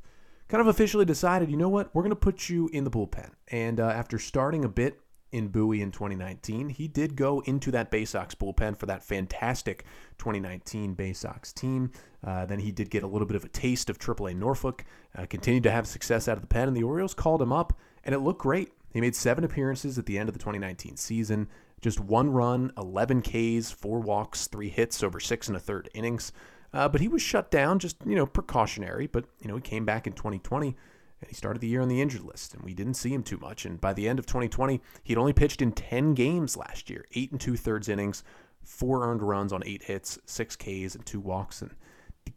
kind 0.49 0.63
of 0.63 0.69
officially 0.69 1.05
decided, 1.05 1.51
you 1.51 1.59
know 1.59 1.69
what, 1.69 1.95
we're 1.95 2.01
going 2.01 2.09
to 2.09 2.17
put 2.17 2.49
you 2.49 2.71
in 2.73 2.85
the 2.85 2.91
bullpen. 2.91 3.33
And 3.49 3.79
uh, 3.79 3.89
after 3.89 4.19
starting 4.19 4.65
a 4.65 4.71
bit 4.71 5.01
in 5.35 5.49
Bowie 5.49 5.83
in 5.83 5.91
2019. 5.91 6.69
He 6.69 6.87
did 6.87 7.17
go 7.17 7.41
into 7.41 7.73
that 7.73 7.91
Bay 7.91 8.05
Sox 8.05 8.37
bullpen 8.37 8.77
for 8.77 8.87
that 8.87 9.03
fantastic 9.03 9.85
2019 10.19 10.95
Bay 10.95 11.13
Sox 11.13 11.53
team. 11.53 11.91
Uh, 12.25 12.47
then 12.47 12.61
he 12.61 12.71
did 12.71 12.89
get 12.89 13.03
a 13.03 13.07
little 13.09 13.27
bit 13.27 13.35
of 13.35 13.45
a 13.45 13.49
taste 13.49 13.91
of 13.91 13.99
AAA 13.99 14.37
Norfolk, 14.37 14.85
uh, 15.19 15.27
continued 15.27 15.65
to 15.65 15.73
have 15.73 15.89
success 15.89 16.29
out 16.29 16.37
of 16.37 16.41
the 16.41 16.47
pen, 16.47 16.69
and 16.69 16.77
the 16.77 16.85
Orioles 16.85 17.15
called 17.15 17.43
him 17.43 17.53
up, 17.53 17.77
and 18.05 18.15
it 18.15 18.21
looked 18.21 18.41
great. 18.41 18.71
He 18.93 19.01
made 19.01 19.17
seven 19.17 19.43
appearances 19.43 19.99
at 19.99 20.07
the 20.07 20.17
end 20.17 20.29
of 20.29 20.35
the 20.35 20.39
2019 20.39 20.97
season, 20.97 21.49
just 21.81 21.99
one 21.99 22.31
run, 22.31 22.71
11 22.79 23.23
Ks, 23.23 23.73
four 23.73 23.99
walks, 23.99 24.47
three 24.47 24.69
hits 24.69 25.03
over 25.03 25.19
six 25.19 25.49
and 25.49 25.57
a 25.57 25.61
third 25.61 25.91
innings. 25.95 26.33
Uh, 26.73 26.89
but 26.89 27.01
he 27.01 27.09
was 27.09 27.21
shut 27.21 27.51
down, 27.51 27.81
just 27.81 27.97
you 28.07 28.15
know, 28.15 28.25
precautionary. 28.25 29.09
But 29.09 29.25
you 29.41 29.49
know, 29.49 29.57
he 29.57 29.61
came 29.61 29.85
back 29.85 30.07
in 30.07 30.13
2020 30.13 30.77
and 31.25 31.31
he 31.31 31.35
started 31.35 31.61
the 31.61 31.69
year 31.69 31.81
on 31.81 31.89
the 31.89 32.03
injured 32.03 32.25
list, 32.25 32.53
and 32.53 32.63
we 32.63 32.75
didn't 32.75 32.95
see 32.95 33.13
him 33.13 33.23
too 33.23 33.39
much. 33.39 33.65
And 33.65 33.81
by 33.81 33.95
the 33.95 34.07
end 34.07 34.19
of 34.19 34.27
2020, 34.27 34.81
he'd 35.03 35.17
only 35.17 35.33
pitched 35.33 35.63
in 35.63 35.73
10 35.73 36.13
games 36.13 36.55
last 36.55 36.91
year, 36.91 37.07
eight 37.15 37.33
and 37.33 37.41
two 37.41 37.57
thirds 37.57 37.89
innings, 37.89 38.23
four 38.63 39.09
earned 39.09 39.23
runs 39.23 39.53
on 39.53 39.63
eight 39.65 39.85
hits, 39.85 40.19
six 40.27 40.55
Ks, 40.55 40.95
and 40.95 41.05
two 41.07 41.21
walks, 41.21 41.63
and 41.63 41.71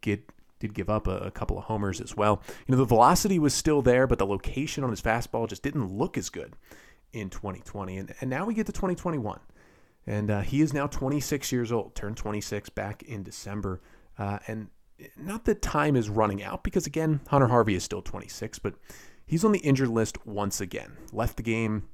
did, 0.00 0.22
did 0.58 0.72
give 0.72 0.88
up 0.88 1.06
a, 1.06 1.18
a 1.18 1.30
couple 1.30 1.58
of 1.58 1.64
homers 1.64 2.00
as 2.00 2.16
well. 2.16 2.42
You 2.66 2.72
know, 2.72 2.78
the 2.78 2.86
velocity 2.86 3.38
was 3.38 3.52
still 3.52 3.82
there, 3.82 4.06
but 4.06 4.18
the 4.18 4.26
location 4.26 4.84
on 4.84 4.90
his 4.90 5.02
fastball 5.02 5.46
just 5.46 5.62
didn't 5.62 5.92
look 5.92 6.16
as 6.16 6.30
good 6.30 6.54
in 7.12 7.28
2020. 7.28 7.98
And, 7.98 8.14
and 8.22 8.30
now 8.30 8.46
we 8.46 8.54
get 8.54 8.66
to 8.66 8.72
2021. 8.72 9.38
And 10.06 10.30
uh, 10.30 10.40
he 10.40 10.62
is 10.62 10.72
now 10.72 10.86
26 10.86 11.52
years 11.52 11.70
old, 11.70 11.94
turned 11.94 12.16
26 12.16 12.70
back 12.70 13.02
in 13.02 13.22
December. 13.22 13.82
Uh, 14.18 14.38
and 14.46 14.68
not 15.16 15.44
that 15.44 15.62
time 15.62 15.96
is 15.96 16.08
running 16.08 16.42
out 16.42 16.64
because 16.64 16.86
again, 16.86 17.20
Hunter 17.28 17.48
Harvey 17.48 17.74
is 17.74 17.84
still 17.84 18.02
26, 18.02 18.58
but 18.58 18.74
he's 19.26 19.44
on 19.44 19.52
the 19.52 19.60
injured 19.60 19.88
list 19.88 20.26
once 20.26 20.60
again. 20.60 20.96
Left 21.12 21.36
the 21.36 21.42
game 21.42 21.88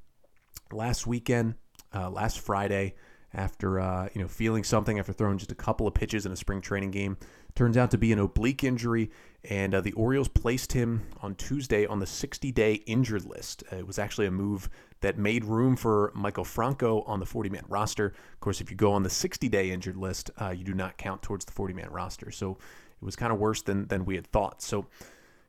last 0.71 1.05
weekend, 1.05 1.55
uh, 1.93 2.09
last 2.09 2.39
Friday, 2.39 2.95
after 3.33 3.79
uh, 3.79 4.07
you 4.13 4.21
know 4.21 4.27
feeling 4.27 4.63
something 4.63 4.97
after 4.97 5.13
throwing 5.13 5.37
just 5.37 5.51
a 5.51 5.55
couple 5.55 5.87
of 5.87 5.93
pitches 5.93 6.25
in 6.25 6.31
a 6.31 6.35
spring 6.35 6.61
training 6.61 6.91
game. 6.91 7.17
Turns 7.53 7.77
out 7.77 7.91
to 7.91 7.97
be 7.97 8.11
an 8.11 8.19
oblique 8.19 8.65
injury, 8.65 9.11
and 9.45 9.73
uh, 9.73 9.79
the 9.79 9.93
Orioles 9.93 10.27
placed 10.27 10.73
him 10.73 11.07
on 11.21 11.35
Tuesday 11.35 11.85
on 11.85 11.99
the 11.99 12.05
60-day 12.05 12.73
injured 12.85 13.23
list. 13.23 13.63
Uh, 13.71 13.77
it 13.77 13.87
was 13.87 13.97
actually 13.97 14.27
a 14.27 14.31
move 14.31 14.69
that 14.99 15.17
made 15.17 15.45
room 15.45 15.77
for 15.77 16.11
Maikel 16.17 16.45
Franco 16.45 17.01
on 17.03 17.21
the 17.21 17.25
40-man 17.25 17.63
roster. 17.69 18.07
Of 18.07 18.39
course, 18.41 18.59
if 18.59 18.69
you 18.69 18.75
go 18.75 18.91
on 18.91 19.03
the 19.03 19.09
60-day 19.09 19.71
injured 19.71 19.95
list, 19.95 20.31
uh, 20.41 20.49
you 20.49 20.65
do 20.65 20.73
not 20.73 20.97
count 20.97 21.21
towards 21.21 21.45
the 21.45 21.53
40-man 21.53 21.91
roster. 21.91 22.29
So 22.29 22.57
was 23.05 23.15
kind 23.15 23.31
of 23.31 23.39
worse 23.39 23.61
than 23.61 23.87
than 23.87 24.05
we 24.05 24.15
had 24.15 24.27
thought. 24.27 24.61
So, 24.61 24.87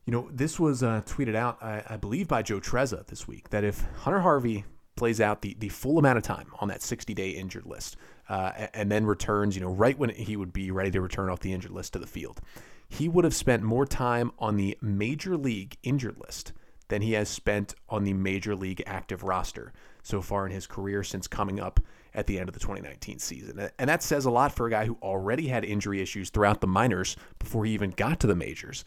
you 0.05 0.13
know, 0.13 0.29
this 0.33 0.61
was 0.61 0.83
uh, 0.83 1.03
tweeted 1.07 1.35
out, 1.35 1.63
I, 1.63 1.83
I, 1.91 1.97
believe, 1.97 2.29
by 2.29 2.43
Joe 2.43 2.61
Trezza 2.61 3.07
this 3.07 3.27
week 3.27 3.51
that 3.51 3.65
if 3.65 3.85
Hunter 3.97 4.21
Harvey 4.21 4.65
plays 4.95 5.21
out 5.21 5.43
the 5.43 5.57
the 5.59 5.69
full 5.69 5.99
amount 5.99 6.19
of 6.19 6.25
time 6.25 6.49
on 6.61 6.69
that 6.69 6.83
60 6.83 7.15
day 7.15 7.31
injured 7.31 7.67
list, 7.67 7.97
uh, 8.29 8.69
and 8.75 8.91
then 8.91 9.07
returns, 9.07 9.57
you 9.57 9.63
know, 9.63 9.71
right 9.71 9.99
when 9.99 10.11
he 10.11 10.37
would 10.37 10.53
be 10.53 10.71
ready 10.71 10.91
to 10.91 11.01
return 11.01 11.29
off 11.29 11.41
the 11.41 11.53
injured 11.53 11.73
list 11.73 11.93
to 11.95 11.99
the 11.99 12.07
field, 12.07 12.41
he 12.89 13.09
would 13.09 13.25
have 13.25 13.35
spent 13.35 13.63
more 13.63 13.87
time 13.87 14.33
on 14.39 14.57
the 14.57 14.77
major 14.81 15.37
league 15.37 15.77
injured 15.83 16.19
list 16.19 16.53
than 16.89 17.03
he 17.03 17.13
has 17.13 17.29
spent 17.29 17.75
on 17.89 18.05
the 18.05 18.13
major 18.13 18.55
league 18.55 18.83
active 18.87 19.23
roster 19.23 19.73
so 20.07 20.23
far 20.23 20.47
in 20.47 20.53
his 20.53 20.69
career 20.69 21.03
since 21.03 21.27
coming 21.27 21.59
up 21.59 21.81
at 22.15 22.29
the 22.29 22.39
end 22.39 22.49
of 22.49 22.55
the 22.55 22.61
2019 22.61 23.19
season. 23.19 23.69
And 23.77 23.91
that 23.91 24.05
says 24.05 24.25
a 24.25 24.31
lot 24.31 24.55
for 24.55 24.69
a 24.69 24.71
guy 24.71 24.87
who 24.87 24.97
already 25.03 25.49
had 25.49 25.65
injury 25.65 26.01
issues 26.01 26.31
throughout 26.31 26.61
the 26.61 26.69
minors 26.69 27.17
before 27.41 27.65
he 27.65 27.73
even 27.73 27.91
got 27.91 28.21
to 28.21 28.29
the 28.29 28.37
majors. 28.37 28.85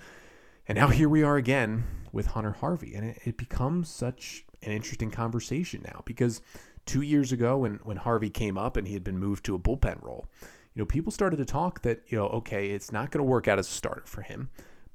And 0.65 0.77
now 0.77 0.87
here 0.87 1.09
we 1.09 1.21
are 1.21 1.35
again 1.35 1.83
with 2.13 2.27
Hunter 2.27 2.53
Harvey. 2.53 2.95
And 2.95 3.09
it, 3.09 3.19
it 3.25 3.37
becomes 3.37 3.89
such 3.89 4.45
an 4.63 4.71
interesting 4.71 5.11
conversation 5.11 5.81
now 5.83 6.03
because 6.05 6.41
two 6.85 7.01
years 7.01 7.33
ago 7.33 7.57
when, 7.57 7.81
when 7.83 7.97
Harvey 7.97 8.29
came 8.29 8.57
up 8.57 8.77
and 8.77 8.87
he 8.87 8.93
had 8.93 9.03
been 9.03 9.19
moved 9.19 9.43
to 9.45 9.55
a 9.55 9.59
bullpen 9.59 10.01
role, 10.01 10.25
you 10.73 10.81
know, 10.81 10.85
people 10.85 11.11
started 11.11 11.37
to 11.37 11.45
talk 11.45 11.81
that, 11.81 12.01
you 12.07 12.17
know, 12.17 12.27
okay, 12.27 12.69
it's 12.69 12.93
not 12.93 13.11
going 13.11 13.19
to 13.19 13.29
work 13.29 13.49
out 13.49 13.59
as 13.59 13.67
a 13.67 13.71
starter 13.71 14.03
for 14.05 14.21
him 14.21 14.49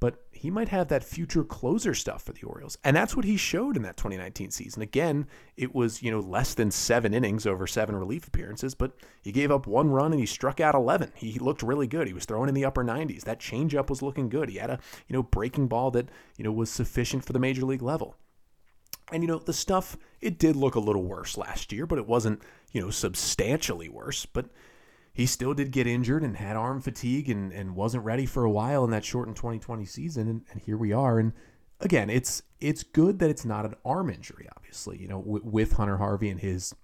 but 0.04 0.23
he 0.32 0.50
might 0.50 0.68
have 0.68 0.88
that 0.88 1.02
future 1.02 1.42
closer 1.42 1.94
stuff 1.94 2.25
for 2.25 2.34
the 2.34 2.42
Orioles. 2.42 2.76
And 2.84 2.94
that's 2.94 3.16
what 3.16 3.25
he 3.25 3.38
showed 3.38 3.75
in 3.75 3.82
that 3.84 3.96
2019 3.96 4.50
season. 4.50 4.82
Again, 4.82 5.26
it 5.56 5.75
was, 5.75 6.02
you 6.02 6.11
know, 6.11 6.20
less 6.20 6.52
than 6.52 6.70
seven 6.70 7.14
innings 7.14 7.46
over 7.46 7.66
seven 7.66 7.96
relief 7.96 8.28
appearances, 8.28 8.75
but 8.75 8.92
he 9.23 9.32
gave 9.32 9.50
up 9.50 9.66
one 9.66 9.88
run 9.88 10.12
and 10.12 10.20
he 10.20 10.26
struck 10.26 10.61
out 10.61 10.75
11. 10.75 11.12
He 11.14 11.38
looked 11.38 11.62
really 11.62 11.87
good. 11.87 12.06
He 12.06 12.12
was 12.12 12.26
throwing 12.26 12.50
in 12.50 12.54
the 12.54 12.66
upper 12.66 12.84
90s. 12.84 13.23
That 13.23 13.40
changeup 13.40 13.88
was 13.88 14.02
looking 14.02 14.28
good. 14.28 14.50
He 14.50 14.58
had 14.58 14.68
a, 14.68 14.78
you 15.08 15.14
know, 15.14 15.23
breaking 15.23 15.68
ball 15.68 15.90
that, 15.92 16.11
you 16.37 16.44
know, 16.44 16.52
was 16.52 16.68
sufficient 16.68 17.25
for 17.25 17.32
the 17.32 17.38
major 17.38 17.64
league 17.64 17.80
level. 17.80 18.14
And, 19.11 19.23
you 19.23 19.26
know, 19.26 19.38
the 19.38 19.54
stuff, 19.54 19.96
it 20.20 20.38
did 20.38 20.54
look 20.54 20.75
a 20.75 20.80
little 20.80 21.04
worse 21.04 21.38
last 21.38 21.73
year, 21.73 21.87
but 21.87 21.96
it 21.96 22.06
wasn't, 22.06 22.42
you 22.73 22.82
know, 22.82 22.90
substantially 22.90 23.88
worse. 23.88 24.26
But, 24.26 24.50
he 25.14 25.26
still 25.26 25.54
did 25.54 25.71
get 25.71 25.87
injured 25.87 26.25
and 26.25 26.37
had 26.37 26.56
arm 26.56 26.80
fatigue 26.80 27.30
and, 27.30 27.52
and 27.52 27.76
wasn't 27.76 28.04
ready 28.04 28.26
for 28.26 28.44
a 28.44 28.50
while 28.50 28.85
in 28.85 28.90
that 28.90 29.04
shortened 29.04 29.37
2020 29.37 29.85
season. 29.87 30.28
And, 30.28 30.42
and 30.50 30.61
here 30.61 30.76
we 30.76 30.92
are. 30.92 31.21
And 31.21 31.33
again, 31.80 32.11
it's 32.11 32.42
it's 32.61 32.83
good 32.83 33.21
that 33.21 33.30
it's 33.30 33.44
not 33.44 33.64
an 33.64 33.76
arm 33.85 34.11
injury. 34.11 34.49
Obviously, 34.56 34.99
you 35.00 35.06
know, 35.06 35.21
w- 35.21 35.44
with 35.44 35.75
Hunter 35.75 35.99
Harvey 35.99 36.30
and 36.30 36.40
his 36.40 36.75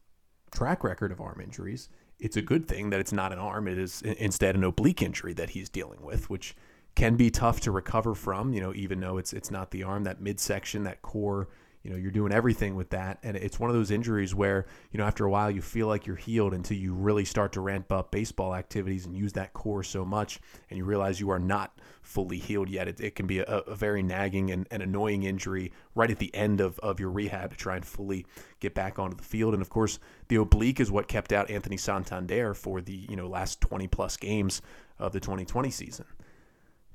track 0.53 0.85
record 0.85 1.11
of 1.11 1.21
arm 1.21 1.41
injuries, 1.43 1.89
it's 2.21 2.37
a 2.37 2.43
good 2.43 2.69
thing 2.69 2.91
that 2.91 3.01
it's 3.01 3.13
not 3.13 3.33
an 3.33 3.41
arm. 3.41 3.67
It 3.67 3.79
is 3.79 4.01
instead 4.03 4.55
an 4.55 4.63
oblique 4.63 5.03
injury 5.03 5.33
that 5.35 5.51
he's 5.51 5.69
dealing 5.69 6.01
with, 6.01 6.31
which 6.31 6.55
can 6.95 7.17
be 7.17 7.31
tough 7.31 7.59
to 7.61 7.73
recover 7.73 8.15
from. 8.15 8.53
You 8.53 8.61
know, 8.61 8.73
even 8.77 9.01
though 9.01 9.19
it's 9.19 9.33
it's 9.33 9.51
not 9.51 9.73
the 9.73 9.83
arm, 9.83 10.05
that 10.05 10.21
midsection, 10.21 10.85
that 10.85 11.03
core 11.03 11.49
you 11.83 11.91
know 11.91 11.97
you're 11.97 12.11
doing 12.11 12.33
everything 12.33 12.77
with 12.77 12.91
that. 12.91 13.19
And 13.23 13.37
it's 13.37 13.59
one 13.59 13.71
of 13.71 13.77
those 13.77 13.91
injuries 13.91 14.35
where 14.35 14.67
you 14.93 14.99
know 14.99 15.05
after 15.05 15.25
a 15.25 15.31
while 15.31 15.51
you 15.51 15.63
feel 15.63 15.87
like 15.87 16.07
you're 16.07 16.17
healed 16.17 16.53
until 16.53 16.77
you 16.77 16.93
really 16.93 17.25
start 17.25 17.53
to 17.53 17.61
ramp 17.61 17.91
up 17.91 18.11
baseball 18.11 18.55
activities 18.55 19.07
and 19.07 19.17
use 19.17 19.33
that 19.35 19.53
core 19.53 19.83
so 19.83 20.05
much 20.05 20.41
and 20.69 20.77
you 20.77 20.85
realize 20.85 21.21
you 21.21 21.31
are 21.31 21.39
not 21.39 21.79
fully 22.03 22.39
healed 22.39 22.69
yet. 22.69 22.89
It, 22.89 23.01
it 23.01 23.15
can 23.15 23.27
be 23.27 23.39
a, 23.39 23.45
a 23.45 23.75
very 23.75 24.03
nagging 24.03 24.51
and, 24.51 24.67
and, 24.71 24.83
annoying 24.83 25.23
injury 25.23 25.73
right 25.95 26.11
at 26.11 26.19
the 26.19 26.35
end 26.35 26.61
of, 26.61 26.79
of 26.81 26.99
your 26.99 27.11
rehab 27.11 27.51
to 27.51 27.57
try 27.57 27.77
and 27.77 27.85
fully 27.85 28.27
get 28.59 28.75
back 28.75 28.99
onto 28.99 29.17
the 29.17 29.23
field. 29.23 29.55
And 29.55 29.63
of 29.63 29.71
course 29.71 29.99
the 30.29 30.37
oblique 30.37 30.81
is 30.81 30.91
what 30.91 31.09
kept 31.09 31.33
out 31.33 31.51
anthony 31.51 31.77
santander 31.77 32.55
for 32.55 32.81
the 32.81 33.07
you 33.09 33.17
know 33.17 33.29
last 33.29 33.61
20 33.63 33.87
plus 33.89 34.17
games 34.17 34.61
of 34.99 35.13
the 35.13 35.21
2020 35.21 35.71
season. 35.71 36.05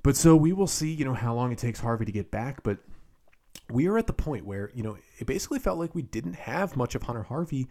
But 0.03 0.15
so 0.15 0.35
we 0.35 0.53
will 0.53 0.67
see 0.67 0.93
you 0.93 1.05
know 1.05 1.15
how 1.15 1.33
long 1.33 1.51
it 1.51 1.57
takes 1.57 1.79
harvey 1.79 2.05
to 2.05 2.11
get 2.11 2.29
back 2.29 2.61
but 2.61 2.77
we 3.69 3.87
are 3.87 3.97
at 3.97 4.07
the 4.07 4.13
point 4.13 4.45
where, 4.45 4.71
you 4.73 4.83
know, 4.83 4.97
it 5.17 5.25
basically 5.25 5.59
felt 5.59 5.79
like 5.79 5.95
we 5.95 6.01
didn't 6.01 6.35
have 6.35 6.77
much 6.77 6.95
of 6.95 7.03
Hunter 7.03 7.23
Harvey 7.23 7.67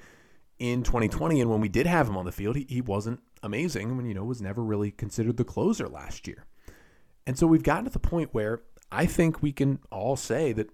in 0.59 0.83
2020. 0.83 1.41
And 1.41 1.51
when 1.51 1.61
we 1.61 1.69
did 1.69 1.87
have 1.87 2.09
him 2.09 2.17
on 2.17 2.25
the 2.25 2.33
field, 2.33 2.57
he, 2.57 2.67
he 2.69 2.81
wasn't 2.81 3.21
amazing 3.43 3.97
when, 3.97 4.07
you 4.07 4.15
know, 4.15 4.25
was 4.25 4.43
never 4.43 4.63
really 4.63 4.91
considered 4.91 5.37
the 5.37 5.45
closer 5.45 5.89
last 5.89 6.27
year. 6.27 6.47
And 7.27 7.39
so 7.39 7.47
we've 7.47 7.63
gotten 7.63 7.85
to 7.85 7.91
the 7.91 7.99
point 7.99 8.31
where 8.33 8.63
I 8.91 9.07
think 9.07 9.43
we 9.43 9.53
can 9.53 9.79
all 9.91 10.17
say 10.17 10.53
that 10.53 10.71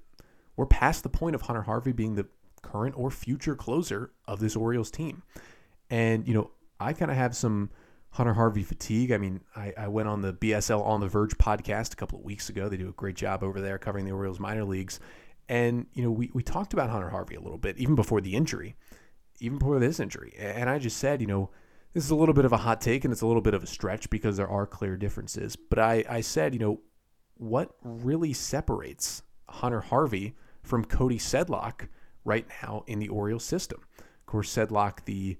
we're 0.56 0.66
past 0.66 1.02
the 1.02 1.08
point 1.08 1.34
of 1.34 1.42
Hunter 1.42 1.62
Harvey 1.62 1.92
being 1.92 2.14
the 2.14 2.26
current 2.62 2.94
or 2.96 3.10
future 3.10 3.54
closer 3.54 4.10
of 4.26 4.40
this 4.40 4.56
Orioles 4.56 4.90
team. 4.90 5.22
And, 5.88 6.26
you 6.26 6.34
know, 6.34 6.50
I 6.78 6.92
kind 6.92 7.10
of 7.10 7.16
have 7.16 7.36
some 7.36 7.70
Hunter 8.12 8.34
Harvey 8.34 8.62
fatigue. 8.62 9.12
I 9.12 9.18
mean, 9.18 9.40
I, 9.54 9.72
I, 9.76 9.88
went 9.88 10.08
on 10.08 10.20
the 10.20 10.32
BSL 10.32 10.84
On 10.84 11.00
the 11.00 11.08
Verge 11.08 11.38
podcast 11.38 11.92
a 11.92 11.96
couple 11.96 12.18
of 12.18 12.24
weeks 12.24 12.48
ago. 12.48 12.68
They 12.68 12.76
do 12.76 12.88
a 12.88 12.92
great 12.92 13.14
job 13.14 13.44
over 13.44 13.60
there 13.60 13.78
covering 13.78 14.04
the 14.04 14.10
Orioles 14.10 14.40
minor 14.40 14.64
leagues. 14.64 14.98
And, 15.48 15.86
you 15.94 16.02
know, 16.02 16.10
we, 16.10 16.30
we 16.32 16.42
talked 16.42 16.72
about 16.72 16.90
Hunter 16.90 17.10
Harvey 17.10 17.36
a 17.36 17.40
little 17.40 17.58
bit, 17.58 17.78
even 17.78 17.94
before 17.94 18.20
the 18.20 18.34
injury, 18.34 18.76
even 19.38 19.58
before 19.58 19.78
this 19.78 20.00
injury. 20.00 20.34
And 20.38 20.68
I 20.68 20.78
just 20.78 20.96
said, 20.96 21.20
you 21.20 21.26
know, 21.26 21.50
this 21.92 22.04
is 22.04 22.10
a 22.10 22.16
little 22.16 22.34
bit 22.34 22.44
of 22.44 22.52
a 22.52 22.58
hot 22.58 22.80
take 22.80 23.04
and 23.04 23.12
it's 23.12 23.22
a 23.22 23.26
little 23.26 23.42
bit 23.42 23.54
of 23.54 23.62
a 23.62 23.66
stretch 23.66 24.10
because 24.10 24.36
there 24.36 24.48
are 24.48 24.66
clear 24.66 24.96
differences. 24.96 25.56
But 25.56 25.78
I, 25.78 26.04
I 26.08 26.20
said, 26.20 26.52
you 26.52 26.60
know, 26.60 26.80
what 27.34 27.74
really 27.82 28.32
separates 28.32 29.22
Hunter 29.48 29.80
Harvey 29.80 30.36
from 30.62 30.84
Cody 30.84 31.18
Sedlock 31.18 31.88
right 32.24 32.46
now 32.62 32.84
in 32.86 32.98
the 32.98 33.08
Orioles 33.08 33.44
system? 33.44 33.80
Of 33.98 34.26
course, 34.26 34.54
Sedlock, 34.54 35.04
the 35.04 35.36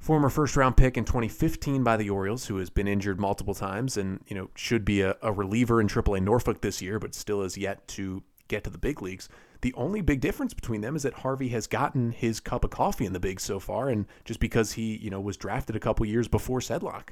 former 0.00 0.30
first 0.30 0.56
round 0.56 0.76
pick 0.76 0.96
in 0.96 1.04
2015 1.04 1.84
by 1.84 1.96
the 1.96 2.10
Orioles, 2.10 2.46
who 2.46 2.56
has 2.56 2.70
been 2.70 2.88
injured 2.88 3.20
multiple 3.20 3.54
times 3.54 3.96
and 3.96 4.20
you 4.26 4.34
know 4.34 4.50
should 4.56 4.84
be 4.84 5.02
a, 5.02 5.16
a, 5.22 5.30
reliever 5.30 5.80
in 5.80 5.86
AAA 5.86 6.22
Norfolk 6.22 6.62
this 6.62 6.82
year, 6.82 6.98
but 6.98 7.14
still 7.14 7.42
has 7.42 7.56
yet 7.56 7.86
to 7.88 8.22
get 8.48 8.64
to 8.64 8.70
the 8.70 8.78
big 8.78 9.02
leagues. 9.02 9.28
The 9.60 9.74
only 9.74 10.00
big 10.00 10.22
difference 10.22 10.54
between 10.54 10.80
them 10.80 10.96
is 10.96 11.02
that 11.02 11.12
Harvey 11.12 11.48
has 11.50 11.66
gotten 11.66 12.12
his 12.12 12.40
cup 12.40 12.64
of 12.64 12.70
coffee 12.70 13.04
in 13.04 13.12
the 13.12 13.20
bigs 13.20 13.42
so 13.42 13.60
far, 13.60 13.90
and 13.90 14.06
just 14.24 14.40
because 14.40 14.72
he 14.72 14.96
you 14.96 15.10
know 15.10 15.20
was 15.20 15.36
drafted 15.36 15.76
a 15.76 15.80
couple 15.80 16.06
years 16.06 16.28
before 16.28 16.60
Sedlock, 16.60 17.10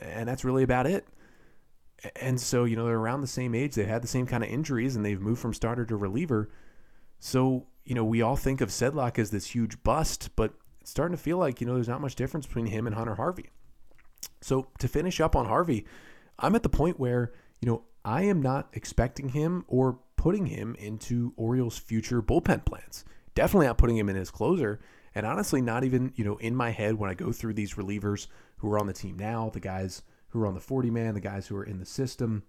and 0.00 0.28
that's 0.28 0.44
really 0.44 0.62
about 0.62 0.86
it. 0.86 1.06
And 2.14 2.40
so 2.40 2.64
you 2.64 2.76
know 2.76 2.86
they're 2.86 2.96
around 2.96 3.20
the 3.20 3.26
same 3.26 3.54
age, 3.54 3.74
they've 3.74 3.86
had 3.86 4.02
the 4.02 4.08
same 4.08 4.26
kind 4.26 4.44
of 4.44 4.48
injuries, 4.48 4.94
and 4.94 5.04
they've 5.04 5.20
moved 5.20 5.40
from 5.40 5.52
starter 5.52 5.84
to 5.84 5.96
reliever. 5.96 6.48
So 7.18 7.66
you 7.84 7.94
know, 7.94 8.04
we 8.04 8.20
all 8.20 8.36
think 8.36 8.60
of 8.60 8.68
Sedlock 8.68 9.18
as 9.18 9.30
this 9.30 9.46
huge 9.46 9.82
bust, 9.82 10.36
but 10.36 10.52
starting 10.88 11.16
to 11.16 11.22
feel 11.22 11.38
like, 11.38 11.60
you 11.60 11.66
know, 11.66 11.74
there's 11.74 11.88
not 11.88 12.00
much 12.00 12.14
difference 12.14 12.46
between 12.46 12.66
him 12.66 12.86
and 12.86 12.96
Hunter 12.96 13.14
Harvey. 13.14 13.50
So 14.40 14.68
to 14.78 14.88
finish 14.88 15.20
up 15.20 15.36
on 15.36 15.46
Harvey, 15.46 15.84
I'm 16.38 16.54
at 16.54 16.62
the 16.62 16.68
point 16.68 16.98
where, 16.98 17.32
you 17.60 17.68
know, 17.68 17.84
I 18.04 18.22
am 18.22 18.40
not 18.40 18.68
expecting 18.72 19.30
him 19.30 19.64
or 19.68 19.98
putting 20.16 20.46
him 20.46 20.74
into 20.78 21.32
Orioles' 21.36 21.78
future 21.78 22.22
bullpen 22.22 22.64
plans. 22.64 23.04
Definitely 23.34 23.66
not 23.66 23.78
putting 23.78 23.96
him 23.96 24.08
in 24.08 24.16
his 24.16 24.30
closer. 24.30 24.80
And 25.14 25.26
honestly, 25.26 25.60
not 25.60 25.84
even, 25.84 26.12
you 26.16 26.24
know, 26.24 26.36
in 26.36 26.54
my 26.54 26.70
head 26.70 26.94
when 26.94 27.10
I 27.10 27.14
go 27.14 27.32
through 27.32 27.54
these 27.54 27.74
relievers 27.74 28.26
who 28.58 28.70
are 28.72 28.78
on 28.78 28.86
the 28.86 28.92
team 28.92 29.16
now, 29.18 29.50
the 29.50 29.60
guys 29.60 30.02
who 30.28 30.42
are 30.42 30.46
on 30.46 30.54
the 30.54 30.60
40 30.60 30.90
man, 30.90 31.14
the 31.14 31.20
guys 31.20 31.46
who 31.46 31.56
are 31.56 31.64
in 31.64 31.78
the 31.78 31.86
system. 31.86 32.44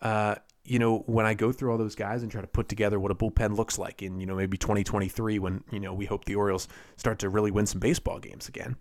Uh, 0.00 0.36
you 0.64 0.78
know, 0.78 0.98
when 1.06 1.26
I 1.26 1.34
go 1.34 1.50
through 1.50 1.72
all 1.72 1.78
those 1.78 1.94
guys 1.94 2.22
and 2.22 2.30
try 2.30 2.40
to 2.40 2.46
put 2.46 2.68
together 2.68 3.00
what 3.00 3.10
a 3.10 3.14
bullpen 3.14 3.56
looks 3.56 3.78
like 3.78 4.02
in, 4.02 4.20
you 4.20 4.26
know, 4.26 4.36
maybe 4.36 4.56
2023 4.56 5.38
when, 5.38 5.64
you 5.70 5.80
know, 5.80 5.92
we 5.92 6.06
hope 6.06 6.24
the 6.24 6.36
Orioles 6.36 6.68
start 6.96 7.18
to 7.20 7.28
really 7.28 7.50
win 7.50 7.66
some 7.66 7.80
baseball 7.80 8.20
games 8.20 8.48
again, 8.48 8.76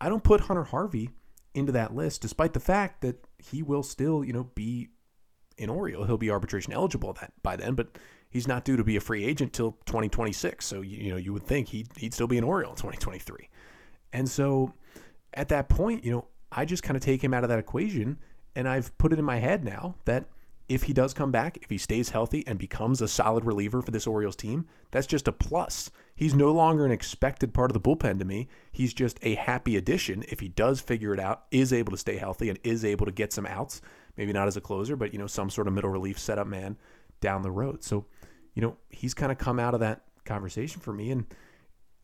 I 0.00 0.08
don't 0.08 0.22
put 0.22 0.42
Hunter 0.42 0.64
Harvey 0.64 1.10
into 1.54 1.72
that 1.72 1.94
list, 1.94 2.22
despite 2.22 2.52
the 2.52 2.60
fact 2.60 3.00
that 3.00 3.26
he 3.38 3.62
will 3.62 3.82
still, 3.82 4.24
you 4.24 4.32
know, 4.32 4.44
be 4.54 4.90
in 5.58 5.70
Oriole. 5.70 6.04
He'll 6.04 6.18
be 6.18 6.30
arbitration 6.30 6.72
eligible 6.72 7.12
that 7.14 7.32
by 7.42 7.56
then, 7.56 7.74
but 7.74 7.98
he's 8.30 8.46
not 8.46 8.64
due 8.64 8.76
to 8.76 8.84
be 8.84 8.96
a 8.96 9.00
free 9.00 9.24
agent 9.24 9.52
till 9.52 9.72
2026. 9.86 10.64
So 10.64 10.82
you, 10.82 11.10
know, 11.10 11.16
you 11.16 11.32
would 11.32 11.44
think 11.44 11.68
he'd, 11.68 11.88
he'd 11.96 12.14
still 12.14 12.26
be 12.26 12.38
an 12.38 12.44
Oriole 12.44 12.70
in 12.70 12.76
2023. 12.76 13.48
And 14.12 14.28
so 14.28 14.74
at 15.34 15.48
that 15.48 15.68
point, 15.68 16.04
you 16.04 16.12
know, 16.12 16.26
I 16.52 16.64
just 16.64 16.82
kind 16.82 16.96
of 16.96 17.02
take 17.02 17.22
him 17.24 17.34
out 17.34 17.42
of 17.42 17.48
that 17.48 17.58
equation 17.58 18.18
and 18.54 18.68
I've 18.68 18.96
put 18.98 19.12
it 19.12 19.18
in 19.18 19.24
my 19.24 19.38
head 19.38 19.64
now 19.64 19.96
that 20.04 20.26
if 20.68 20.84
he 20.84 20.92
does 20.92 21.14
come 21.14 21.30
back, 21.30 21.58
if 21.62 21.70
he 21.70 21.78
stays 21.78 22.10
healthy 22.10 22.44
and 22.46 22.58
becomes 22.58 23.00
a 23.00 23.08
solid 23.08 23.44
reliever 23.44 23.82
for 23.82 23.92
this 23.92 24.06
Orioles 24.06 24.36
team, 24.36 24.66
that's 24.90 25.06
just 25.06 25.28
a 25.28 25.32
plus. 25.32 25.90
He's 26.16 26.34
no 26.34 26.50
longer 26.50 26.84
an 26.84 26.90
expected 26.90 27.54
part 27.54 27.70
of 27.70 27.74
the 27.74 27.80
bullpen 27.80 28.18
to 28.18 28.24
me. 28.24 28.48
He's 28.72 28.92
just 28.92 29.18
a 29.22 29.36
happy 29.36 29.76
addition 29.76 30.24
if 30.28 30.40
he 30.40 30.48
does 30.48 30.80
figure 30.80 31.14
it 31.14 31.20
out, 31.20 31.44
is 31.50 31.72
able 31.72 31.92
to 31.92 31.98
stay 31.98 32.16
healthy, 32.16 32.48
and 32.48 32.58
is 32.64 32.84
able 32.84 33.06
to 33.06 33.12
get 33.12 33.32
some 33.32 33.46
outs. 33.46 33.80
Maybe 34.16 34.32
not 34.32 34.48
as 34.48 34.56
a 34.56 34.60
closer, 34.60 34.96
but 34.96 35.12
you 35.12 35.18
know, 35.18 35.26
some 35.26 35.50
sort 35.50 35.68
of 35.68 35.74
middle 35.74 35.90
relief 35.90 36.18
setup 36.18 36.46
man 36.46 36.76
down 37.20 37.42
the 37.42 37.50
road. 37.50 37.84
So, 37.84 38.06
you 38.54 38.62
know, 38.62 38.76
he's 38.90 39.14
kind 39.14 39.30
of 39.30 39.38
come 39.38 39.60
out 39.60 39.74
of 39.74 39.80
that 39.80 40.02
conversation 40.24 40.80
for 40.80 40.92
me. 40.92 41.10
And 41.10 41.26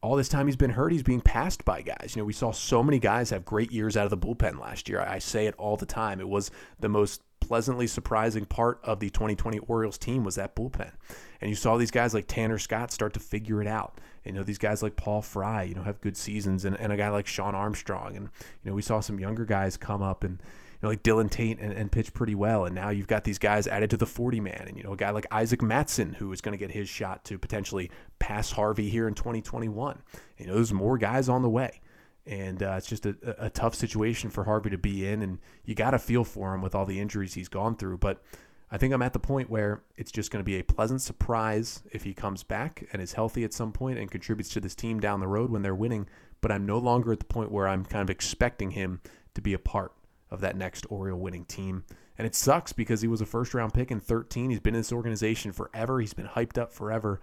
all 0.03 0.17
this 0.17 0.29
time 0.29 0.47
he's 0.47 0.57
been 0.57 0.71
hurt, 0.71 0.93
he's 0.93 1.03
being 1.03 1.21
passed 1.21 1.65
by 1.65 1.83
guys. 1.83 2.13
You 2.15 2.23
know, 2.23 2.27
we 2.27 2.33
saw 2.33 2.53
so 2.53 2.83
many 2.83 2.99
guys 2.99 3.31
have 3.31 3.45
great 3.45 3.73
years 3.73 3.97
out 3.97 4.05
of 4.05 4.11
the 4.11 4.19
bullpen 4.19 4.61
last 4.61 4.89
year. 4.89 5.01
I 5.01 5.19
say 5.19 5.47
it 5.47 5.55
all 5.59 5.77
the 5.77 5.87
time. 5.87 6.21
It 6.21 6.29
was 6.29 6.51
the 6.79 6.89
most 6.89 7.23
pleasantly 7.43 7.89
surprising 7.89 8.45
part 8.45 8.79
of 8.85 9.01
the 9.01 9.11
2020 9.11 9.59
Orioles 9.61 9.99
team 9.99 10.23
was 10.23 10.37
that 10.37 10.55
bullpen. 10.55 10.93
And 11.41 11.51
you 11.51 11.57
saw 11.57 11.77
these 11.77 11.91
guys 11.91 12.15
like 12.15 12.27
Tanner 12.29 12.59
Scott 12.59 12.93
start 12.93 13.13
to 13.15 13.21
figure 13.21 13.61
it 13.61 13.67
out. 13.67 14.01
You 14.25 14.33
know, 14.33 14.45
these 14.45 14.59
guys 14.59 14.83
like 14.83 14.95
Paul 14.95 15.23
Fry, 15.23 15.65
you 15.65 15.75
know, 15.75 15.83
have 15.83 16.01
good 16.01 16.17
seasons 16.17 16.65
and, 16.65 16.79
and 16.79 16.93
a 16.93 16.97
guy 16.97 17.09
like 17.09 17.27
Shawn 17.27 17.57
Armstrong. 17.57 18.17
And, 18.17 18.29
you 18.63 18.71
know, 18.71 18.75
we 18.75 18.83
saw 18.83 19.01
some 19.01 19.19
younger 19.19 19.45
guys 19.45 19.77
come 19.77 20.03
up 20.03 20.23
and, 20.23 20.39
you 20.41 20.79
know, 20.83 20.89
like 20.91 21.03
Dylan 21.03 21.29
Tate 21.29 21.59
and, 21.59 21.73
and 21.73 21.91
pitch 21.91 22.15
pretty 22.15 22.37
well. 22.37 22.65
And 22.65 22.75
now 22.77 22.91
you've 22.91 23.09
got 23.09 23.25
these 23.25 23.41
guys 23.41 23.67
added 23.67 23.91
to 23.91 23.97
the 23.97 24.07
40 24.07 24.39
man. 24.39 24.67
And, 24.69 24.77
you 24.77 24.85
know, 24.85 24.93
a 24.93 24.97
guy 24.97 25.11
like 25.11 25.27
Isaac 25.33 25.63
Matson, 25.63 26.15
who 26.15 26.33
is 26.33 26.41
going 26.41 26.57
to 26.57 26.65
get 26.65 26.71
his 26.71 26.89
shot 26.89 27.25
to 27.25 27.39
potentially 27.39 27.91
pass 28.21 28.53
Harvey 28.53 28.89
here 28.89 29.09
in 29.09 29.15
2021. 29.15 30.01
You 30.39 30.47
know, 30.47 30.55
there's 30.55 30.73
more 30.73 30.97
guys 30.97 31.29
on 31.29 31.43
the 31.43 31.51
way 31.51 31.81
and 32.27 32.63
uh, 32.63 32.75
it's 32.79 32.87
just 32.87 33.05
a, 33.07 33.17
a, 33.39 33.51
tough 33.51 33.75
situation 33.75 34.31
for 34.31 34.45
Harvey 34.45 34.71
to 34.71 34.79
be 34.79 35.09
in, 35.09 35.23
and 35.23 35.39
you 35.65 35.75
got 35.75 35.91
to 35.91 35.99
feel 35.99 36.23
for 36.23 36.55
him 36.55 36.63
with 36.63 36.75
all 36.75 36.87
the 36.87 37.01
injuries 37.01 37.35
he's 37.35 37.49
gone 37.49 37.75
through. 37.75 37.99
But 37.99 38.23
I 38.71 38.79
think 38.79 38.95
I'm 38.95 39.03
at 39.03 39.13
the 39.13 39.19
point 39.19 39.51
where 39.51 39.83
it's 39.97 40.13
just 40.13 40.31
going 40.31 40.41
to 40.41 40.45
be 40.45 40.59
a 40.59 40.65
pleasant 40.65 41.03
surprise 41.03 41.83
if 41.91 42.05
he 42.05 42.15
comes 42.15 42.43
back 42.43 42.87
and 42.93 43.03
is 43.03 43.13
healthy 43.13 43.45
at 43.45 43.53
some 43.53 43.73
point 43.73 43.99
and 43.99 44.11
contributes 44.11 44.51
to 44.51 44.61
this 44.61 44.75
team 44.75 45.01
down 45.01 45.21
the 45.21 45.27
road 45.27 45.51
when 45.51 45.63
they're 45.63 45.75
winning. 45.75 46.07
But 46.41 46.53
I'm 46.53 46.65
no 46.65 46.79
longer 46.79 47.13
at 47.13 47.19
the 47.19 47.25
point 47.25 47.51
where 47.51 47.69
I'm 47.69 47.85
kind 47.85 48.03
of 48.03 48.11
expecting 48.11 48.71
him 48.71 49.01
to 49.35 49.43
be 49.43 49.53
a 49.53 49.59
part 49.59 49.93
of 50.31 50.41
that 50.41 50.57
next 50.57 50.87
Oriole 50.89 51.19
winning 51.19 51.45
team. 51.45 51.85
And 52.17 52.27
it 52.27 52.35
sucks 52.35 52.73
because 52.73 53.03
he 53.03 53.09
was 53.09 53.21
a 53.21 53.27
first 53.27 53.53
round 53.53 53.75
pick 53.75 53.91
in 53.91 54.01
13. 54.01 54.51
He's 54.51 54.61
been 54.61 54.75
in 54.75 54.81
this 54.81 54.93
organization 54.93 55.53
forever. 55.53 56.01
He's 56.01 56.15
been 56.15 56.29
hyped 56.29 56.57
up 56.57 56.73
forever. 56.73 57.21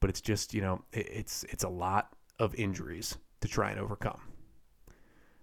But 0.00 0.10
it's 0.10 0.20
just, 0.20 0.54
you 0.54 0.60
know, 0.60 0.82
it's 0.92 1.44
it's 1.44 1.64
a 1.64 1.68
lot 1.68 2.12
of 2.38 2.54
injuries 2.56 3.16
to 3.40 3.48
try 3.48 3.70
and 3.70 3.78
overcome. 3.80 4.20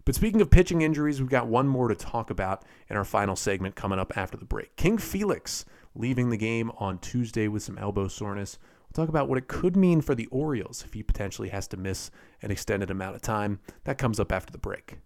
But 0.08 0.16
speaking 0.16 0.40
of 0.40 0.50
pitching 0.50 0.84
injuries, 0.84 1.20
we've 1.20 1.30
got 1.30 1.48
one 1.48 1.68
more 1.68 1.90
to 1.90 1.94
talk 1.94 2.30
about 2.30 2.64
in 2.90 2.96
our 2.96 3.04
final 3.04 3.36
segment 3.36 3.76
coming 3.76 4.00
up 4.00 4.16
after 4.16 4.38
the 4.38 4.46
break. 4.46 4.74
King 4.78 4.98
Felix 4.98 5.66
leaving 5.96 6.30
the 6.30 6.38
game 6.38 6.72
on 6.78 6.98
Tuesday 7.00 7.50
with 7.50 7.62
some 7.62 7.78
elbow 7.78 8.08
soreness. 8.08 8.58
We'll 8.84 9.04
talk 9.04 9.10
about 9.10 9.28
what 9.28 9.38
it 9.38 9.50
could 9.50 9.76
mean 9.76 10.00
for 10.00 10.16
the 10.16 10.28
Orioles 10.28 10.86
if 10.86 10.94
he 10.94 11.04
potentially 11.04 11.50
has 11.50 11.68
to 11.68 11.76
miss 11.76 12.10
an 12.42 12.52
extended 12.52 12.90
amount 12.90 13.18
of 13.18 13.22
time. 13.22 13.60
That 13.84 13.98
comes 13.98 14.18
up 14.18 14.32
after 14.32 14.50
the 14.50 14.58
break. 14.58 15.00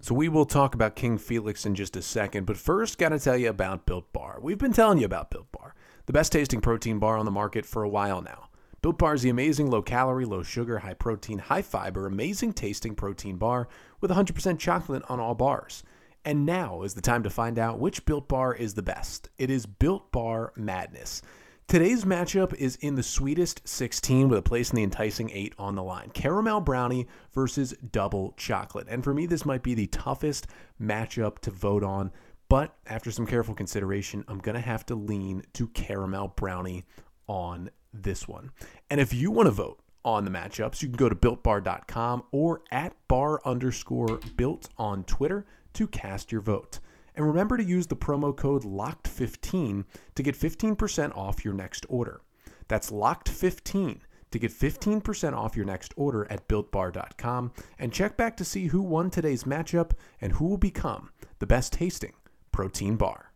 So 0.00 0.16
we 0.16 0.28
will 0.28 0.44
talk 0.44 0.74
about 0.74 0.96
King 0.96 1.16
Felix 1.16 1.64
in 1.64 1.76
just 1.76 1.94
a 1.94 2.02
second, 2.02 2.44
but 2.44 2.56
first, 2.56 2.98
got 2.98 3.10
to 3.10 3.20
tell 3.20 3.36
you 3.36 3.50
about 3.50 3.86
Built 3.86 4.12
Bar. 4.12 4.40
We've 4.42 4.58
been 4.58 4.72
telling 4.72 4.98
you 4.98 5.06
about 5.06 5.30
Built 5.30 5.52
Bar, 5.52 5.76
the 6.06 6.12
best 6.12 6.32
tasting 6.32 6.60
protein 6.60 6.98
bar 6.98 7.16
on 7.16 7.24
the 7.24 7.30
market 7.30 7.66
for 7.66 7.84
a 7.84 7.88
while 7.88 8.20
now. 8.20 8.47
Built 8.80 8.96
Bar 8.96 9.14
is 9.14 9.22
the 9.22 9.30
amazing 9.30 9.70
low 9.70 9.82
calorie, 9.82 10.24
low 10.24 10.44
sugar, 10.44 10.78
high 10.78 10.94
protein, 10.94 11.38
high 11.38 11.62
fiber, 11.62 12.06
amazing 12.06 12.52
tasting 12.52 12.94
protein 12.94 13.36
bar 13.36 13.68
with 14.00 14.12
100% 14.12 14.56
chocolate 14.60 15.02
on 15.08 15.18
all 15.18 15.34
bars. 15.34 15.82
And 16.24 16.46
now 16.46 16.82
is 16.82 16.94
the 16.94 17.00
time 17.00 17.24
to 17.24 17.30
find 17.30 17.58
out 17.58 17.80
which 17.80 18.04
Built 18.04 18.28
Bar 18.28 18.54
is 18.54 18.74
the 18.74 18.82
best. 18.82 19.30
It 19.36 19.50
is 19.50 19.66
Built 19.66 20.12
Bar 20.12 20.52
Madness. 20.54 21.22
Today's 21.66 22.04
matchup 22.04 22.54
is 22.54 22.76
in 22.76 22.94
the 22.94 23.02
sweetest 23.02 23.66
16 23.66 24.28
with 24.28 24.38
a 24.38 24.42
place 24.42 24.70
in 24.70 24.76
the 24.76 24.84
enticing 24.84 25.30
8 25.30 25.54
on 25.58 25.74
the 25.74 25.82
line. 25.82 26.10
Caramel 26.14 26.60
brownie 26.60 27.08
versus 27.32 27.74
double 27.90 28.32
chocolate. 28.36 28.86
And 28.88 29.02
for 29.02 29.12
me, 29.12 29.26
this 29.26 29.44
might 29.44 29.64
be 29.64 29.74
the 29.74 29.88
toughest 29.88 30.46
matchup 30.80 31.40
to 31.40 31.50
vote 31.50 31.82
on. 31.82 32.12
But 32.48 32.76
after 32.86 33.10
some 33.10 33.26
careful 33.26 33.54
consideration, 33.54 34.24
I'm 34.28 34.38
going 34.38 34.54
to 34.54 34.60
have 34.60 34.86
to 34.86 34.94
lean 34.94 35.42
to 35.54 35.66
caramel 35.68 36.28
brownie 36.28 36.84
on 37.28 37.70
this 37.92 38.26
one. 38.26 38.50
And 38.90 39.00
if 39.00 39.14
you 39.14 39.30
want 39.30 39.46
to 39.46 39.52
vote 39.52 39.78
on 40.04 40.24
the 40.24 40.30
matchups, 40.30 40.82
you 40.82 40.88
can 40.88 40.96
go 40.96 41.08
to 41.08 41.14
builtbar.com 41.14 42.24
or 42.32 42.62
at 42.70 42.94
bar 43.06 43.40
underscore 43.44 44.18
built 44.36 44.68
on 44.76 45.04
Twitter 45.04 45.46
to 45.74 45.86
cast 45.86 46.32
your 46.32 46.40
vote. 46.40 46.80
And 47.14 47.26
remember 47.26 47.56
to 47.56 47.64
use 47.64 47.86
the 47.86 47.96
promo 47.96 48.36
code 48.36 48.62
LOCKED15 48.62 49.84
to 50.14 50.22
get 50.22 50.38
15% 50.38 51.16
off 51.16 51.44
your 51.44 51.54
next 51.54 51.84
order. 51.88 52.20
That's 52.68 52.90
LOCKED15 52.90 54.00
to 54.30 54.38
get 54.38 54.52
15% 54.52 55.34
off 55.34 55.56
your 55.56 55.64
next 55.64 55.94
order 55.96 56.30
at 56.30 56.46
builtbar.com 56.48 57.52
and 57.78 57.92
check 57.92 58.16
back 58.16 58.36
to 58.36 58.44
see 58.44 58.66
who 58.66 58.82
won 58.82 59.10
today's 59.10 59.44
matchup 59.44 59.92
and 60.20 60.32
who 60.34 60.46
will 60.46 60.58
become 60.58 61.10
the 61.38 61.46
best 61.46 61.72
tasting 61.72 62.14
protein 62.52 62.96
bar. 62.96 63.27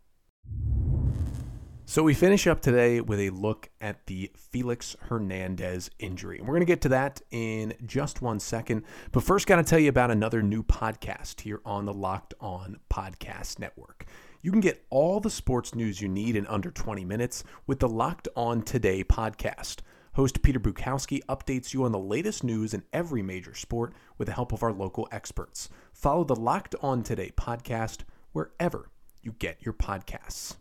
So 1.85 2.01
we 2.01 2.13
finish 2.13 2.47
up 2.47 2.61
today 2.61 3.01
with 3.01 3.19
a 3.19 3.29
look 3.29 3.69
at 3.81 4.05
the 4.05 4.31
Felix 4.37 4.95
Hernandez 5.01 5.91
injury. 5.99 6.39
And 6.39 6.47
we're 6.47 6.53
going 6.53 6.61
to 6.61 6.65
get 6.65 6.81
to 6.81 6.89
that 6.89 7.21
in 7.29 7.73
just 7.85 8.21
one 8.21 8.39
second. 8.39 8.83
But 9.11 9.23
first, 9.23 9.47
got 9.47 9.57
to 9.57 9.63
tell 9.63 9.79
you 9.79 9.89
about 9.89 10.09
another 10.09 10.41
new 10.41 10.63
podcast 10.63 11.41
here 11.41 11.59
on 11.65 11.85
the 11.85 11.93
Locked 11.93 12.33
On 12.39 12.79
Podcast 12.89 13.59
Network. 13.59 14.05
You 14.41 14.49
can 14.49 14.61
get 14.61 14.85
all 14.89 15.19
the 15.19 15.29
sports 15.29 15.75
news 15.75 16.01
you 16.01 16.07
need 16.07 16.37
in 16.37 16.47
under 16.47 16.71
20 16.71 17.03
minutes 17.03 17.43
with 17.67 17.79
the 17.79 17.89
Locked 17.89 18.29
On 18.35 18.61
Today 18.61 19.03
podcast. 19.03 19.81
Host 20.13 20.41
Peter 20.41 20.61
Bukowski 20.61 21.21
updates 21.25 21.73
you 21.73 21.83
on 21.83 21.91
the 21.91 21.99
latest 21.99 22.45
news 22.45 22.73
in 22.73 22.83
every 22.93 23.21
major 23.21 23.53
sport 23.53 23.93
with 24.17 24.27
the 24.27 24.33
help 24.33 24.53
of 24.53 24.63
our 24.63 24.71
local 24.71 25.07
experts. 25.11 25.69
Follow 25.91 26.23
the 26.23 26.35
Locked 26.35 26.75
On 26.81 27.03
Today 27.03 27.33
podcast 27.35 27.99
wherever 28.31 28.89
you 29.21 29.33
get 29.33 29.57
your 29.61 29.73
podcasts. 29.73 30.55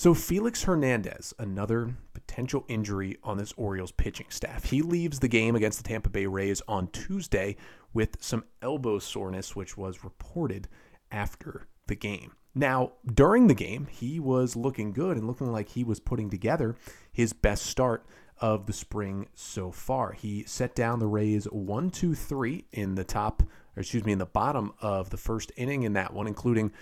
So, 0.00 0.14
Felix 0.14 0.62
Hernandez, 0.62 1.34
another 1.38 1.94
potential 2.14 2.64
injury 2.68 3.18
on 3.22 3.36
this 3.36 3.52
Orioles 3.58 3.92
pitching 3.92 4.28
staff. 4.30 4.64
He 4.64 4.80
leaves 4.80 5.18
the 5.18 5.28
game 5.28 5.54
against 5.54 5.76
the 5.76 5.86
Tampa 5.86 6.08
Bay 6.08 6.24
Rays 6.24 6.62
on 6.66 6.86
Tuesday 6.86 7.56
with 7.92 8.16
some 8.18 8.44
elbow 8.62 8.98
soreness, 8.98 9.54
which 9.54 9.76
was 9.76 10.02
reported 10.02 10.68
after 11.12 11.66
the 11.86 11.96
game. 11.96 12.32
Now, 12.54 12.92
during 13.12 13.48
the 13.48 13.54
game, 13.54 13.88
he 13.90 14.18
was 14.18 14.56
looking 14.56 14.94
good 14.94 15.18
and 15.18 15.26
looking 15.26 15.52
like 15.52 15.68
he 15.68 15.84
was 15.84 16.00
putting 16.00 16.30
together 16.30 16.76
his 17.12 17.34
best 17.34 17.66
start 17.66 18.06
of 18.38 18.64
the 18.64 18.72
spring 18.72 19.28
so 19.34 19.70
far. 19.70 20.12
He 20.12 20.44
set 20.44 20.74
down 20.74 21.00
the 21.00 21.06
Rays 21.06 21.44
1 21.44 21.90
2 21.90 22.14
3 22.14 22.64
in 22.72 22.94
the 22.94 23.04
top, 23.04 23.42
or 23.76 23.80
excuse 23.80 24.06
me, 24.06 24.12
in 24.12 24.18
the 24.18 24.24
bottom 24.24 24.72
of 24.80 25.10
the 25.10 25.18
first 25.18 25.52
inning 25.58 25.82
in 25.82 25.92
that 25.92 26.14
one, 26.14 26.26
including 26.26 26.72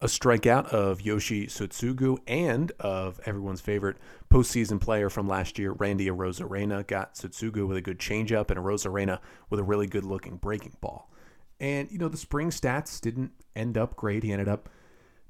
a 0.00 0.06
strikeout 0.06 0.66
of 0.66 1.00
Yoshi 1.00 1.46
Tsutsugo 1.46 2.18
and 2.26 2.70
of 2.78 3.20
everyone's 3.26 3.60
favorite 3.60 3.96
postseason 4.30 4.80
player 4.80 5.10
from 5.10 5.28
last 5.28 5.58
year, 5.58 5.72
Randy 5.72 6.06
Arozarena. 6.08 6.86
Got 6.86 7.14
Tsutsugo 7.14 7.66
with 7.66 7.76
a 7.76 7.82
good 7.82 7.98
changeup 7.98 8.50
and 8.50 8.58
Arozarena 8.58 9.18
with 9.50 9.58
a 9.60 9.64
really 9.64 9.86
good 9.86 10.04
looking 10.04 10.36
breaking 10.36 10.76
ball. 10.80 11.10
And, 11.60 11.90
you 11.90 11.98
know, 11.98 12.08
the 12.08 12.16
spring 12.16 12.50
stats 12.50 13.00
didn't 13.00 13.32
end 13.56 13.76
up 13.76 13.96
great. 13.96 14.22
He 14.22 14.32
ended 14.32 14.48
up 14.48 14.68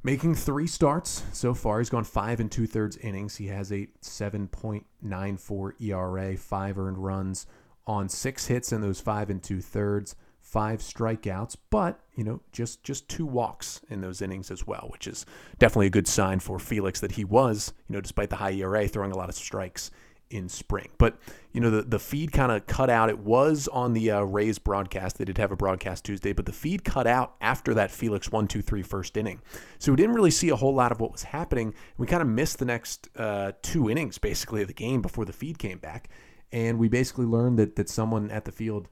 Making 0.05 0.37
three 0.37 0.69
starts 0.69 1.25
so 1.33 1.55
far. 1.55 1.81
He's 1.81 1.91
gone 1.91 2.05
five 2.05 2.39
and 2.39 2.51
two 2.51 2.69
thirds 2.69 2.97
innings. 2.99 3.37
He 3.37 3.49
has 3.49 3.73
a 3.73 3.89
7.94 4.01 5.73
ERA, 5.83 6.37
five 6.37 6.79
earned 6.79 6.99
runs 6.99 7.47
on 7.85 8.09
six 8.09 8.47
hits 8.47 8.73
in 8.73 8.81
those 8.81 9.01
five 9.01 9.29
and 9.29 9.43
two 9.43 9.61
thirds, 9.61 10.15
five 10.51 10.81
strikeouts, 10.81 11.57
but 11.71 12.01
you 12.15 12.25
know 12.25 12.41
just 12.53 12.83
just 12.83 13.09
two 13.09 13.27
walks 13.27 13.81
in 13.91 14.01
those 14.01 14.23
innings 14.23 14.51
as 14.51 14.67
well, 14.67 14.89
which 14.91 15.07
is 15.07 15.27
definitely 15.59 15.87
a 15.87 15.91
good 15.91 16.09
sign 16.09 16.41
for 16.41 16.59
Felix 16.59 17.01
that 17.01 17.13
he 17.13 17.25
was 17.25 17.73
you 17.89 17.95
know 17.95 18.01
despite 18.01 18.31
the 18.31 18.37
high 18.37 18.53
ERA 18.53 18.89
throwing 18.89 19.13
a 19.13 19.17
lot 19.17 19.29
of 19.29 19.35
strikes 19.35 19.91
in 20.31 20.49
spring. 20.49 20.89
But 20.99 21.19
you 21.53 21.61
know 21.61 21.71
the 21.71 21.83
the 21.83 21.99
feed 21.99 22.33
kind 22.33 22.51
of 22.51 22.67
cut 22.67 22.89
out. 22.89 23.11
It 23.11 23.19
was 23.19 23.69
on 23.69 23.93
the 23.93 24.11
uh, 24.11 24.23
Rays 24.23 24.59
broadcast. 24.59 25.19
They 25.19 25.25
did 25.27 25.39
have 25.39 25.53
a 25.53 25.57
broadcast 25.57 26.05
Tuesday, 26.05 26.33
but 26.33 26.47
the 26.47 26.53
feed 26.53 26.83
cut 26.83 27.07
out 27.07 27.35
after 27.41 27.75
that 27.75 27.91
Felix 27.91 28.33
one 28.33 28.49
two 28.49 28.63
three 28.63 28.83
first 28.83 29.17
inning. 29.17 29.43
So 29.79 29.93
we 29.93 29.97
didn't 29.97 30.15
really 30.15 30.31
see 30.31 30.49
a 30.49 30.57
whole 30.57 30.75
lot 30.75 30.93
of 30.93 31.01
what 31.01 31.13
was 31.13 31.25
happening. 31.25 31.75
We 31.99 32.07
kind 32.07 32.23
of 32.23 32.29
missed 32.29 32.59
the 32.59 32.65
next 32.65 33.09
uh, 33.17 33.53
two 33.61 33.91
innings 33.91 34.17
basically 34.17 34.63
of 34.63 34.69
the 34.69 34.75
game 34.75 35.03
before 35.03 35.27
the 35.27 35.33
feed 35.33 35.59
came 35.59 35.79
back, 35.79 36.09
and 36.53 36.79
we 36.79 36.89
basically 36.89 37.27
learned 37.27 37.59
that 37.59 37.77
that 37.77 37.91
someone 37.91 38.31
at 38.31 38.47
the 38.47 38.53
field 38.53 38.89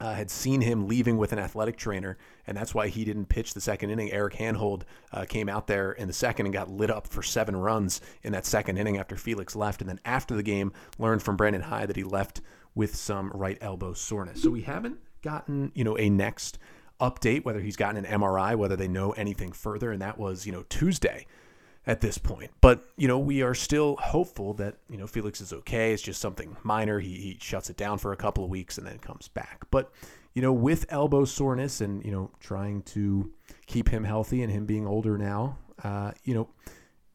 uh, 0.00 0.14
had 0.14 0.30
seen 0.30 0.60
him 0.60 0.86
leaving 0.86 1.16
with 1.16 1.32
an 1.32 1.38
athletic 1.38 1.76
trainer, 1.76 2.16
and 2.46 2.56
that's 2.56 2.74
why 2.74 2.88
he 2.88 3.04
didn't 3.04 3.26
pitch 3.26 3.54
the 3.54 3.60
second 3.60 3.90
inning. 3.90 4.12
Eric 4.12 4.34
Hanhold 4.34 4.82
uh, 5.12 5.24
came 5.24 5.48
out 5.48 5.66
there 5.66 5.92
in 5.92 6.06
the 6.06 6.12
second 6.12 6.46
and 6.46 6.52
got 6.52 6.70
lit 6.70 6.90
up 6.90 7.06
for 7.06 7.22
seven 7.22 7.56
runs 7.56 8.00
in 8.22 8.32
that 8.32 8.46
second 8.46 8.78
inning 8.78 8.96
after 8.96 9.16
Felix 9.16 9.56
left. 9.56 9.80
And 9.80 9.88
then 9.88 10.00
after 10.04 10.36
the 10.36 10.42
game, 10.42 10.72
learned 10.98 11.22
from 11.22 11.36
Brandon 11.36 11.62
Hyde 11.62 11.88
that 11.88 11.96
he 11.96 12.04
left 12.04 12.40
with 12.74 12.94
some 12.94 13.30
right 13.34 13.58
elbow 13.60 13.92
soreness. 13.92 14.42
So 14.42 14.50
we 14.50 14.62
haven't 14.62 14.98
gotten, 15.22 15.72
you 15.74 15.82
know, 15.82 15.98
a 15.98 16.08
next 16.08 16.58
update, 17.00 17.44
whether 17.44 17.60
he's 17.60 17.76
gotten 17.76 18.04
an 18.04 18.20
MRI, 18.20 18.56
whether 18.56 18.76
they 18.76 18.88
know 18.88 19.10
anything 19.12 19.50
further. 19.50 19.90
And 19.90 20.00
that 20.00 20.18
was, 20.18 20.46
you 20.46 20.52
know, 20.52 20.64
Tuesday 20.68 21.26
at 21.88 22.02
this 22.02 22.18
point. 22.18 22.50
But, 22.60 22.84
you 22.98 23.08
know, 23.08 23.18
we 23.18 23.40
are 23.42 23.54
still 23.54 23.96
hopeful 23.96 24.52
that, 24.54 24.76
you 24.90 24.98
know, 24.98 25.06
Felix 25.06 25.40
is 25.40 25.54
okay. 25.54 25.94
It's 25.94 26.02
just 26.02 26.20
something 26.20 26.54
minor. 26.62 27.00
He, 27.00 27.14
he 27.14 27.38
shuts 27.40 27.70
it 27.70 27.78
down 27.78 27.96
for 27.96 28.12
a 28.12 28.16
couple 28.16 28.44
of 28.44 28.50
weeks 28.50 28.76
and 28.76 28.86
then 28.86 28.98
comes 28.98 29.28
back. 29.28 29.64
But, 29.70 29.90
you 30.34 30.42
know, 30.42 30.52
with 30.52 30.84
elbow 30.90 31.24
soreness 31.24 31.80
and, 31.80 32.04
you 32.04 32.12
know, 32.12 32.30
trying 32.40 32.82
to 32.82 33.32
keep 33.66 33.88
him 33.88 34.04
healthy 34.04 34.42
and 34.42 34.52
him 34.52 34.66
being 34.66 34.86
older 34.86 35.16
now, 35.16 35.56
uh, 35.82 36.12
you 36.24 36.34
know, 36.34 36.50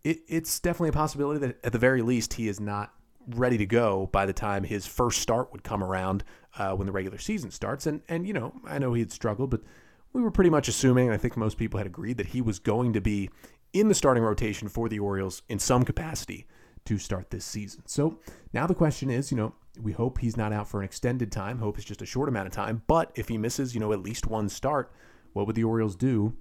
it, 0.04 0.22
it's 0.28 0.60
definitely 0.60 0.90
a 0.90 0.94
possibility 0.94 1.40
that 1.46 1.64
at 1.64 1.72
the 1.72 1.78
very 1.78 2.02
least 2.02 2.34
he 2.34 2.48
is 2.48 2.60
not 2.60 2.92
ready 3.28 3.60
to 3.60 3.68
go 3.68 4.10
by 4.12 4.26
the 4.26 4.34
time 4.34 4.64
his 4.64 4.88
first 4.88 5.22
start 5.22 5.52
would 5.52 5.64
come 5.64 5.84
around 5.84 6.24
uh, 6.58 6.74
when 6.74 6.88
the 6.88 6.92
regular 6.92 7.20
season 7.20 7.52
starts. 7.52 7.86
And, 7.86 8.02
and, 8.10 8.26
you 8.26 8.34
know, 8.34 8.54
I 8.66 8.80
know 8.80 8.94
he 8.94 9.02
had 9.02 9.12
struggled, 9.12 9.52
but 9.52 9.62
we 10.14 10.22
were 10.22 10.32
pretty 10.32 10.50
much 10.50 10.68
assuming, 10.68 11.10
I 11.10 11.18
think 11.18 11.38
most 11.38 11.58
people 11.58 11.80
had 11.80 11.88
agreed, 11.88 12.18
that 12.18 12.28
he 12.28 12.42
was 12.42 12.60
going 12.60 12.94
to 12.94 13.02
be 13.02 13.30
in 13.74 13.88
the 13.88 13.96
starting 13.96 14.24
rotation 14.24 14.70
for 14.70 14.88
the 14.88 15.00
Orioles 15.00 15.42
in 15.50 15.60
some 15.60 15.84
capacity 15.84 16.48
to 16.86 16.98
start 16.98 17.30
this 17.30 17.46
season. 17.46 17.84
So 17.86 18.20
now 18.54 18.68
the 18.68 18.76
question 18.76 19.10
is, 19.10 19.32
you 19.32 19.38
know, 19.38 19.54
we 19.82 19.92
hope 19.92 20.20
he's 20.20 20.38
not 20.38 20.54
out 20.54 20.68
for 20.68 20.80
an 20.80 20.86
extended 20.86 21.32
time. 21.32 21.60
Hope 21.60 21.78
it's 21.78 21.86
just 21.86 22.02
a 22.02 22.06
short 22.06 22.30
amount 22.30 22.48
of 22.48 22.54
time. 22.54 22.84
But 22.88 23.12
if 23.16 23.28
he 23.28 23.38
misses, 23.38 23.74
you 23.74 23.80
know, 23.80 23.94
at 23.94 24.04
least 24.04 24.28
one 24.28 24.50
start, 24.50 24.94
what 25.34 25.48
would 25.48 25.56
the 25.56 25.64
Orioles 25.64 25.96
do 25.96 26.36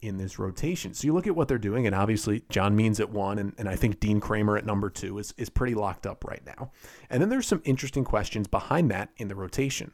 in 0.00 0.16
this 0.16 0.38
rotation? 0.38 0.94
So 0.94 1.06
you 1.06 1.12
look 1.12 1.26
at 1.26 1.36
what 1.36 1.48
they're 1.48 1.58
doing, 1.58 1.86
and 1.86 1.94
obviously 1.94 2.44
John 2.48 2.74
Means 2.74 3.00
at 3.00 3.10
one, 3.10 3.38
and, 3.38 3.52
and 3.58 3.68
I 3.68 3.76
think 3.76 4.00
Dean 4.00 4.20
Kremer 4.20 4.56
at 4.56 4.64
number 4.64 4.88
two 4.88 5.18
is, 5.18 5.34
is 5.36 5.50
pretty 5.50 5.74
locked 5.74 6.06
up 6.06 6.24
right 6.24 6.44
now. 6.46 6.70
And 7.10 7.20
then 7.20 7.28
there's 7.28 7.46
some 7.46 7.62
interesting 7.64 8.04
questions 8.04 8.46
behind 8.46 8.90
that 8.90 9.10
in 9.18 9.28
the 9.28 9.34
rotation. 9.34 9.92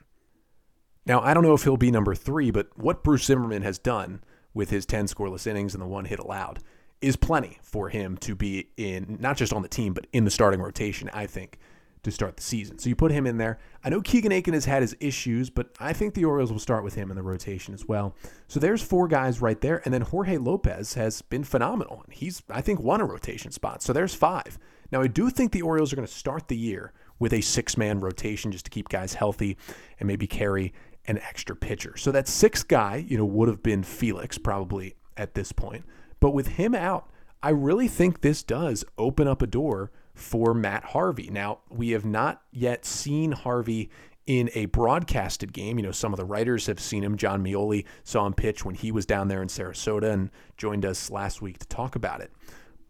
Now, 1.07 1.21
I 1.21 1.35
don't 1.35 1.43
know 1.43 1.55
if 1.55 1.65
he'll 1.65 1.77
be 1.77 1.91
number 1.91 2.15
three, 2.15 2.51
but 2.51 2.69
what 2.79 3.03
Bruce 3.03 3.25
Zimmermann 3.25 3.63
has 3.63 3.79
done 3.79 4.23
with 4.55 4.71
his 4.71 4.87
10 4.87 5.07
scoreless 5.07 5.47
innings 5.47 5.75
and 5.75 5.83
the 5.83 5.87
one 5.87 6.05
hit 6.05 6.21
allowed 6.21 6.61
is 7.05 7.17
plenty 7.17 7.59
for 7.63 7.91
him 7.91 8.17
to 8.19 8.35
be 8.35 8.69
in, 8.77 9.19
not 9.21 9.37
just 9.37 9.53
on 9.53 9.63
the 9.63 9.69
team, 9.69 9.93
but 9.93 10.07
in 10.13 10.25
the 10.25 10.31
starting 10.31 10.61
rotation, 10.61 11.11
I 11.13 11.27
think, 11.27 11.59
to 12.03 12.11
start 12.11 12.37
the 12.37 12.43
season. 12.43 12.79
So 12.79 12.89
you 12.89 12.97
put 12.97 13.13
him 13.13 13.27
in 13.27 13.37
there. 13.37 13.59
I 13.83 13.91
know 13.91 14.01
Keegan 14.01 14.33
Akin 14.33 14.55
has 14.55 14.65
had 14.65 14.83
his 14.83 14.97
issues, 15.01 15.51
but 15.51 15.71
I 15.79 15.93
think 15.93 16.15
the 16.15 16.25
Orioles 16.25 16.51
will 16.51 16.59
start 16.59 16.83
with 16.83 16.95
him 16.95 17.11
in 17.11 17.17
the 17.17 17.23
rotation 17.23 17.75
as 17.75 17.87
well. 17.87 18.15
So 18.49 18.59
there's 18.59 18.83
four 18.83 19.07
guys 19.07 19.41
right 19.41 19.61
there. 19.61 19.83
And 19.85 19.93
then 19.93 20.03
Jorge 20.03 20.39
Lopez 20.39 20.95
has 20.95 21.23
been 21.23 21.45
phenomenal. 21.45 22.03
And 22.05 22.15
He's, 22.15 22.43
I 22.49 22.61
think, 22.61 22.81
won 22.81 23.01
a 23.01 23.05
rotation 23.05 23.53
spot. 23.53 23.83
So 23.83 23.93
there's 23.93 24.15
five. 24.15 24.59
Now, 24.91 25.03
I 25.03 25.07
do 25.07 25.29
think 25.29 25.53
the 25.53 25.63
Orioles 25.63 25.93
are 25.93 25.97
going 25.97 26.09
to 26.09 26.15
start 26.15 26.49
the 26.49 26.57
year 26.57 26.93
with 27.19 27.33
a 27.33 27.41
six 27.41 27.77
man 27.77 28.01
rotation 28.01 28.53
just 28.53 28.65
to 28.67 28.71
keep 28.71 28.89
guys 28.89 29.15
healthy 29.15 29.57
and 29.99 30.07
maybe 30.07 30.27
carry 30.27 30.73
an 31.07 31.19
extra 31.19 31.55
pitcher. 31.55 31.97
So 31.97 32.13
that 32.13 32.29
sixth 32.29 32.69
guy, 32.69 33.05
you 33.07 33.19
know, 33.19 33.27
would 33.27 33.49
have 33.49 33.63
been 33.63 33.83
Felix 33.83 34.39
probably 34.39 34.95
at 35.17 35.35
this 35.35 35.53
point. 35.53 35.85
But 36.25 36.33
with 36.33 36.47
him 36.47 36.75
out, 36.75 37.11
I 37.43 37.51
really 37.51 37.87
think 37.87 38.23
this 38.23 38.43
does 38.43 38.83
open 38.97 39.29
up 39.29 39.43
a 39.43 39.47
door 39.47 39.93
for 40.15 40.55
Matt 40.55 40.83
Harvey. 40.83 41.29
Now, 41.29 41.59
we 41.69 41.91
have 41.91 42.07
not 42.07 42.41
yet 42.51 42.87
seen 42.87 43.33
Harvey 43.33 43.91
in 44.27 44.49
a 44.55 44.65
broadcasted 44.65 45.53
game. 45.53 45.79
You 45.79 45.85
know, 45.85 45.93
some 45.93 46.15
of 46.15 46.19
the 46.19 46.25
writers 46.25 46.65
have 46.65 46.81
seen 46.81 47.05
him. 47.05 47.19
Jon 47.19 47.45
Meoli 47.45 47.85
saw 48.05 48.25
him 48.25 48.33
pitch 48.33 48.65
when 48.65 48.75
he 48.75 48.91
was 48.91 49.05
down 49.05 49.29
there 49.29 49.43
in 49.43 49.49
Sarasota 49.49 50.15
and 50.15 50.31
joined 50.57 50.87
us 50.87 51.11
last 51.11 51.43
week 51.43 51.59
to 51.59 51.69
talk 51.69 51.95
about 51.95 52.23
it. 52.23 52.33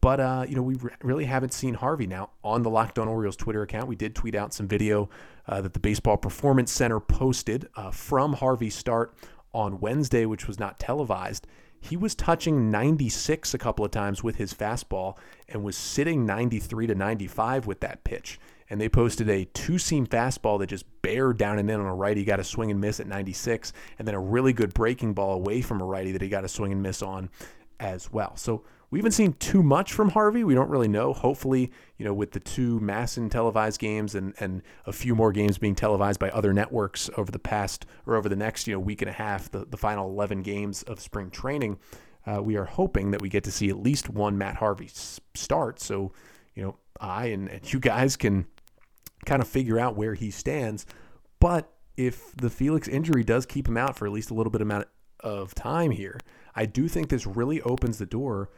But, 0.00 0.20
uh, 0.20 0.46
you 0.48 0.54
know, 0.54 0.62
we 0.62 0.76
really 1.02 1.24
haven't 1.24 1.52
seen 1.52 1.74
Harvey. 1.74 2.06
Now, 2.06 2.30
on 2.44 2.62
the 2.62 2.70
Locked 2.70 3.00
On 3.00 3.08
Orioles 3.08 3.34
Twitter 3.34 3.62
account, 3.62 3.88
we 3.88 3.96
did 3.96 4.14
tweet 4.14 4.36
out 4.36 4.54
some 4.54 4.68
video 4.68 5.10
uh, 5.48 5.60
that 5.60 5.72
the 5.72 5.80
Baseball 5.80 6.18
Performance 6.18 6.70
Center 6.70 7.00
posted 7.00 7.68
uh, 7.74 7.90
from 7.90 8.34
Harvey's 8.34 8.76
start 8.76 9.12
on 9.52 9.80
Wednesday, 9.80 10.24
which 10.24 10.46
was 10.46 10.60
not 10.60 10.78
televised 10.78 11.48
he 11.84 11.98
was 11.98 12.14
touching 12.14 12.70
96 12.70 13.52
a 13.52 13.58
couple 13.58 13.84
of 13.84 13.90
times 13.90 14.24
with 14.24 14.36
his 14.36 14.54
fastball 14.54 15.18
and 15.50 15.62
was 15.62 15.76
sitting 15.76 16.24
93 16.24 16.86
to 16.86 16.94
95 16.94 17.66
with 17.66 17.80
that 17.80 18.04
pitch. 18.04 18.40
And 18.70 18.80
they 18.80 18.88
posted 18.88 19.28
a 19.28 19.44
two 19.44 19.76
seam 19.76 20.06
fastball 20.06 20.58
that 20.60 20.68
just 20.68 20.86
bared 21.02 21.36
down 21.36 21.58
and 21.58 21.70
in 21.70 21.78
on 21.78 21.86
a 21.86 21.94
righty, 21.94 22.22
he 22.22 22.24
got 22.24 22.40
a 22.40 22.44
swing 22.44 22.70
and 22.70 22.80
miss 22.80 23.00
at 23.00 23.06
96, 23.06 23.74
and 23.98 24.08
then 24.08 24.14
a 24.14 24.20
really 24.20 24.54
good 24.54 24.72
breaking 24.72 25.12
ball 25.12 25.34
away 25.34 25.60
from 25.60 25.82
a 25.82 25.84
righty 25.84 26.12
that 26.12 26.22
he 26.22 26.30
got 26.30 26.44
a 26.44 26.48
swing 26.48 26.72
and 26.72 26.82
miss 26.82 27.02
on 27.02 27.28
as 27.78 28.10
well. 28.10 28.34
So 28.36 28.64
we 28.94 29.00
haven't 29.00 29.10
seen 29.10 29.32
too 29.32 29.60
much 29.60 29.92
from 29.92 30.10
Harvey. 30.10 30.44
We 30.44 30.54
don't 30.54 30.70
really 30.70 30.86
know. 30.86 31.12
Hopefully, 31.12 31.72
you 31.98 32.04
know, 32.04 32.14
with 32.14 32.30
the 32.30 32.38
two 32.38 32.78
MASN 32.78 33.28
televised 33.28 33.80
games 33.80 34.14
and, 34.14 34.34
and 34.38 34.62
a 34.86 34.92
few 34.92 35.16
more 35.16 35.32
games 35.32 35.58
being 35.58 35.74
televised 35.74 36.20
by 36.20 36.30
other 36.30 36.52
networks 36.52 37.10
over 37.16 37.32
the 37.32 37.40
past 37.40 37.86
or 38.06 38.14
over 38.14 38.28
the 38.28 38.36
next, 38.36 38.68
you 38.68 38.72
know, 38.72 38.78
week 38.78 39.02
and 39.02 39.08
a 39.08 39.12
half, 39.12 39.50
the, 39.50 39.64
the 39.64 39.76
final 39.76 40.08
11 40.08 40.42
games 40.42 40.84
of 40.84 41.00
spring 41.00 41.28
training, 41.28 41.76
uh, 42.24 42.40
we 42.40 42.56
are 42.56 42.66
hoping 42.66 43.10
that 43.10 43.20
we 43.20 43.28
get 43.28 43.42
to 43.42 43.50
see 43.50 43.68
at 43.68 43.78
least 43.78 44.10
one 44.10 44.38
Matt 44.38 44.54
Harvey 44.54 44.88
start. 45.34 45.80
So, 45.80 46.12
you 46.54 46.62
know, 46.62 46.76
I 47.00 47.26
and, 47.26 47.48
and 47.48 47.72
you 47.72 47.80
guys 47.80 48.14
can 48.14 48.46
kind 49.26 49.42
of 49.42 49.48
figure 49.48 49.80
out 49.80 49.96
where 49.96 50.14
he 50.14 50.30
stands. 50.30 50.86
But 51.40 51.68
if 51.96 52.30
the 52.36 52.48
Felix 52.48 52.86
injury 52.86 53.24
does 53.24 53.44
keep 53.44 53.66
him 53.66 53.76
out 53.76 53.96
for 53.96 54.06
at 54.06 54.12
least 54.12 54.30
a 54.30 54.34
little 54.34 54.52
bit 54.52 54.62
amount 54.62 54.86
of 55.18 55.52
time 55.52 55.90
here, 55.90 56.20
I 56.54 56.66
do 56.66 56.86
think 56.86 57.08
this 57.08 57.26
really 57.26 57.60
opens 57.62 57.98
the 57.98 58.06
door 58.06 58.50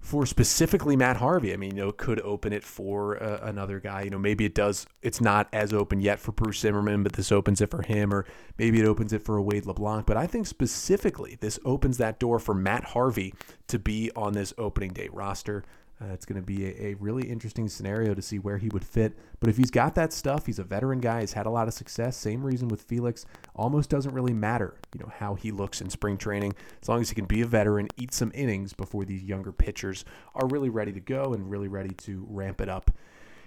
for 0.00 0.24
specifically 0.24 0.96
Matt 0.96 1.18
Harvey. 1.18 1.52
I 1.52 1.56
mean, 1.56 1.76
you 1.76 1.84
know, 1.84 1.92
could 1.92 2.20
open 2.22 2.52
it 2.52 2.64
for 2.64 3.22
uh, 3.22 3.40
another 3.42 3.78
guy. 3.80 4.02
You 4.02 4.10
know, 4.10 4.18
maybe 4.18 4.44
it 4.44 4.54
does. 4.54 4.86
It's 5.02 5.20
not 5.20 5.48
as 5.52 5.72
open 5.72 6.00
yet 6.00 6.18
for 6.18 6.32
Bruce 6.32 6.60
Zimmermann, 6.60 7.02
but 7.02 7.12
this 7.12 7.30
opens 7.30 7.60
it 7.60 7.70
for 7.70 7.82
him, 7.82 8.12
or 8.12 8.24
maybe 8.58 8.80
it 8.80 8.86
opens 8.86 9.12
it 9.12 9.22
for 9.22 9.36
a 9.36 9.42
Wade 9.42 9.66
LeBlanc. 9.66 10.06
But 10.06 10.16
I 10.16 10.26
think 10.26 10.46
specifically 10.46 11.36
this 11.40 11.58
opens 11.64 11.98
that 11.98 12.18
door 12.18 12.38
for 12.38 12.54
Matt 12.54 12.84
Harvey 12.84 13.34
to 13.68 13.78
be 13.78 14.10
on 14.16 14.32
this 14.32 14.54
opening 14.56 14.92
day 14.92 15.08
roster. 15.12 15.64
Uh, 16.02 16.12
it's 16.12 16.24
going 16.24 16.40
to 16.40 16.46
be 16.46 16.64
a, 16.64 16.92
a, 16.92 16.94
really 16.94 17.28
interesting 17.28 17.68
scenario 17.68 18.14
to 18.14 18.22
see 18.22 18.38
where 18.38 18.56
he 18.56 18.70
would 18.70 18.84
fit. 18.84 19.18
But 19.38 19.50
if 19.50 19.58
he's 19.58 19.70
got 19.70 19.94
that 19.96 20.14
stuff, 20.14 20.46
he's 20.46 20.58
a 20.58 20.64
veteran 20.64 20.98
guy. 20.98 21.20
He's 21.20 21.34
had 21.34 21.44
a 21.44 21.50
lot 21.50 21.68
of 21.68 21.74
success. 21.74 22.16
Same 22.16 22.42
reason 22.42 22.68
with 22.68 22.82
Felix. 22.82 23.26
Almost 23.54 23.90
doesn't 23.90 24.14
really 24.14 24.32
matter, 24.32 24.78
you 24.94 25.00
know, 25.00 25.12
how 25.18 25.34
he 25.34 25.50
looks 25.50 25.82
in 25.82 25.90
spring 25.90 26.16
training, 26.16 26.54
as 26.80 26.88
long 26.88 27.02
as 27.02 27.10
he 27.10 27.14
can 27.14 27.26
be 27.26 27.42
a 27.42 27.46
veteran, 27.46 27.88
eat 27.98 28.14
some 28.14 28.32
innings 28.34 28.72
before 28.72 29.04
these 29.04 29.22
younger 29.22 29.52
pitchers 29.52 30.06
are 30.34 30.46
really 30.46 30.70
ready 30.70 30.92
to 30.92 31.00
go 31.00 31.34
and 31.34 31.50
really 31.50 31.68
ready 31.68 31.94
to 31.96 32.26
ramp 32.30 32.62
it 32.62 32.70
up 32.70 32.90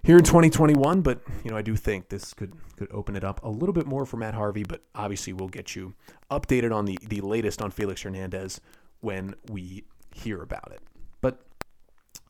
here 0.03 0.17
in 0.17 0.23
2021. 0.23 1.01
But 1.01 1.21
you 1.43 1.49
know, 1.49 1.57
I 1.57 1.63
do 1.63 1.75
think 1.75 2.09
this 2.09 2.33
could 2.33 2.53
could 2.77 2.91
open 2.91 3.15
it 3.15 3.23
up 3.23 3.43
a 3.43 3.49
little 3.49 3.73
bit 3.73 3.87
more 3.87 4.05
for 4.05 4.17
Matt 4.17 4.35
Harvey. 4.35 4.63
But 4.63 4.83
obviously, 4.93 5.33
we'll 5.33 5.49
get 5.49 5.75
you 5.75 5.95
updated 6.29 6.71
on 6.73 6.85
the 6.85 6.99
the 7.07 7.21
latest 7.21 7.61
on 7.61 7.71
Felix 7.71 8.03
Hernandez 8.03 8.61
when 9.01 9.33
we 9.49 9.85
hear 10.13 10.41
about 10.41 10.71
it. 10.71 10.81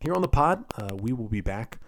Here 0.04 0.14
on 0.14 0.22
the 0.22 0.28
pod, 0.28 0.66
uh, 0.78 0.94
we 0.96 1.14
will 1.14 1.30
be 1.30 1.40
back 1.40 1.80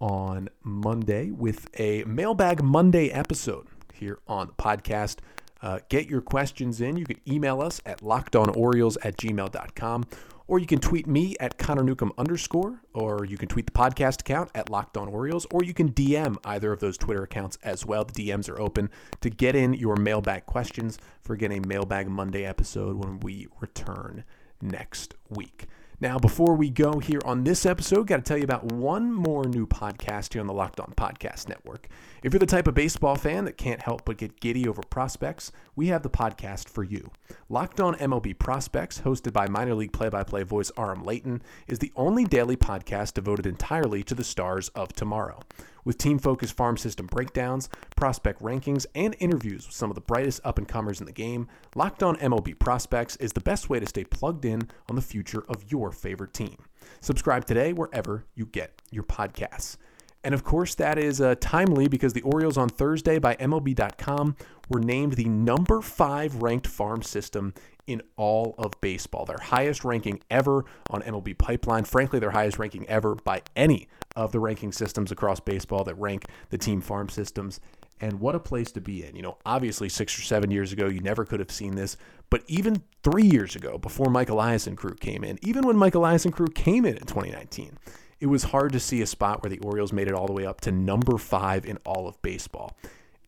on 0.00 0.48
Monday 0.62 1.32
with 1.32 1.68
a 1.76 2.04
Mailbag 2.04 2.62
Monday 2.62 3.08
episode 3.08 3.66
here 3.92 4.20
on 4.28 4.46
the 4.46 4.52
podcast. 4.52 5.16
Uh, 5.60 5.80
get 5.88 6.06
your 6.08 6.20
questions 6.20 6.80
in. 6.80 6.96
You 6.96 7.04
can 7.04 7.20
email 7.26 7.60
us 7.60 7.80
at 7.84 7.98
lockedonorioles 8.00 8.96
at 9.02 9.16
gmail.com, 9.16 10.04
or 10.46 10.60
you 10.60 10.66
can 10.66 10.78
tweet 10.78 11.08
me 11.08 11.34
at 11.40 11.58
Connor 11.58 11.82
Newcomb 11.82 12.12
underscore, 12.16 12.80
or 12.92 13.24
you 13.24 13.36
can 13.36 13.48
tweet 13.48 13.66
the 13.66 13.72
podcast 13.72 14.20
account 14.20 14.52
at 14.54 14.70
Locked 14.70 14.96
On 14.96 15.08
Orioles, 15.08 15.44
or 15.50 15.64
you 15.64 15.74
can 15.74 15.90
DM 15.90 16.36
either 16.44 16.72
of 16.72 16.78
those 16.78 16.96
Twitter 16.96 17.24
accounts 17.24 17.58
as 17.64 17.84
well. 17.84 18.04
The 18.04 18.12
DMs 18.12 18.48
are 18.48 18.60
open 18.60 18.88
to 19.20 19.30
get 19.30 19.56
in 19.56 19.74
your 19.74 19.96
mailbag 19.96 20.46
questions 20.46 20.96
for 21.22 21.34
getting 21.34 21.64
a 21.64 21.66
Mailbag 21.66 22.08
Monday 22.08 22.44
episode 22.44 23.04
when 23.04 23.18
we 23.18 23.48
return 23.60 24.22
next 24.62 25.16
week. 25.28 25.66
Now, 26.04 26.18
before 26.18 26.54
we 26.54 26.68
go 26.68 26.98
here 26.98 27.22
on 27.24 27.44
this 27.44 27.64
episode, 27.64 28.08
got 28.08 28.18
to 28.18 28.22
tell 28.22 28.36
you 28.36 28.44
about 28.44 28.70
one 28.70 29.10
more 29.10 29.46
new 29.46 29.66
podcast 29.66 30.34
here 30.34 30.42
on 30.42 30.46
the 30.46 30.52
Locked 30.52 30.78
On 30.78 30.92
Podcast 30.94 31.48
Network. 31.48 31.88
If 32.22 32.34
you're 32.34 32.40
the 32.40 32.44
type 32.44 32.66
of 32.66 32.74
baseball 32.74 33.16
fan 33.16 33.46
that 33.46 33.56
can't 33.56 33.80
help 33.80 34.04
but 34.04 34.18
get 34.18 34.38
giddy 34.38 34.68
over 34.68 34.82
prospects, 34.82 35.50
we 35.74 35.86
have 35.86 36.02
the 36.02 36.10
podcast 36.10 36.68
for 36.68 36.84
you. 36.84 37.10
Locked 37.48 37.80
On 37.80 37.94
MLB 37.94 38.38
Prospects, 38.38 39.00
hosted 39.00 39.32
by 39.32 39.48
minor 39.48 39.74
league 39.74 39.94
play 39.94 40.10
by 40.10 40.24
play 40.24 40.42
voice 40.42 40.70
Aram 40.76 41.06
Leighton, 41.06 41.40
is 41.68 41.78
the 41.78 41.92
only 41.96 42.24
daily 42.24 42.58
podcast 42.58 43.14
devoted 43.14 43.46
entirely 43.46 44.02
to 44.02 44.14
the 44.14 44.24
stars 44.24 44.68
of 44.74 44.92
tomorrow. 44.92 45.40
With 45.84 45.98
team 45.98 46.18
focused 46.18 46.56
farm 46.56 46.76
system 46.76 47.06
breakdowns, 47.06 47.68
prospect 47.96 48.42
rankings, 48.42 48.86
and 48.94 49.14
interviews 49.18 49.66
with 49.66 49.76
some 49.76 49.90
of 49.90 49.94
the 49.94 50.00
brightest 50.00 50.40
up 50.44 50.58
and 50.58 50.66
comers 50.66 51.00
in 51.00 51.06
the 51.06 51.12
game, 51.12 51.48
Locked 51.74 52.02
On 52.02 52.16
MLB 52.16 52.58
Prospects 52.58 53.16
is 53.16 53.32
the 53.32 53.40
best 53.40 53.68
way 53.68 53.80
to 53.80 53.86
stay 53.86 54.04
plugged 54.04 54.44
in 54.44 54.68
on 54.88 54.96
the 54.96 55.02
future 55.02 55.44
of 55.48 55.70
your 55.70 55.92
favorite 55.92 56.32
team. 56.32 56.56
Subscribe 57.00 57.44
today 57.44 57.72
wherever 57.72 58.24
you 58.34 58.46
get 58.46 58.80
your 58.90 59.04
podcasts. 59.04 59.76
And 60.24 60.32
of 60.32 60.42
course, 60.42 60.74
that 60.76 60.98
is 60.98 61.20
uh, 61.20 61.34
timely 61.38 61.86
because 61.86 62.14
the 62.14 62.22
Orioles 62.22 62.56
on 62.56 62.70
Thursday 62.70 63.18
by 63.18 63.36
MLB.com 63.36 64.36
were 64.70 64.80
named 64.80 65.12
the 65.14 65.28
number 65.28 65.82
five 65.82 66.36
ranked 66.36 66.66
farm 66.66 67.02
system 67.02 67.52
in 67.86 68.02
all 68.16 68.54
of 68.58 68.72
baseball. 68.80 69.24
Their 69.24 69.38
highest 69.40 69.84
ranking 69.84 70.20
ever 70.30 70.64
on 70.90 71.02
MLB 71.02 71.36
Pipeline. 71.38 71.84
Frankly, 71.84 72.18
their 72.18 72.30
highest 72.30 72.58
ranking 72.58 72.86
ever 72.88 73.14
by 73.14 73.42
any 73.56 73.88
of 74.16 74.32
the 74.32 74.40
ranking 74.40 74.72
systems 74.72 75.10
across 75.10 75.40
baseball 75.40 75.84
that 75.84 75.94
rank 75.96 76.26
the 76.50 76.58
team 76.58 76.80
farm 76.80 77.08
systems. 77.08 77.60
And 78.00 78.20
what 78.20 78.34
a 78.34 78.40
place 78.40 78.72
to 78.72 78.80
be 78.80 79.04
in. 79.04 79.14
You 79.16 79.22
know, 79.22 79.38
obviously, 79.46 79.88
six 79.88 80.18
or 80.18 80.22
seven 80.22 80.50
years 80.50 80.72
ago, 80.72 80.86
you 80.86 81.00
never 81.00 81.24
could 81.24 81.40
have 81.40 81.50
seen 81.50 81.74
this. 81.76 81.96
But 82.28 82.42
even 82.48 82.82
three 83.02 83.26
years 83.26 83.54
ago, 83.54 83.78
before 83.78 84.10
Mike 84.10 84.28
Elias 84.28 84.68
crew 84.76 84.94
came 84.94 85.22
in, 85.22 85.38
even 85.42 85.66
when 85.66 85.76
Mike 85.76 85.94
Elias 85.94 86.26
crew 86.32 86.48
came 86.48 86.84
in 86.84 86.96
in 86.96 87.06
2019, 87.06 87.78
it 88.20 88.26
was 88.26 88.44
hard 88.44 88.72
to 88.72 88.80
see 88.80 89.02
a 89.02 89.06
spot 89.06 89.42
where 89.42 89.50
the 89.50 89.58
Orioles 89.60 89.92
made 89.92 90.08
it 90.08 90.14
all 90.14 90.26
the 90.26 90.32
way 90.32 90.46
up 90.46 90.60
to 90.62 90.72
number 90.72 91.18
five 91.18 91.64
in 91.64 91.78
all 91.84 92.08
of 92.08 92.20
baseball. 92.22 92.76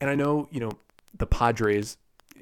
And 0.01 0.11
I 0.11 0.15
know, 0.15 0.49
you 0.51 0.61
know, 0.61 0.73
the 1.17 1.27
Padres, 1.27 1.97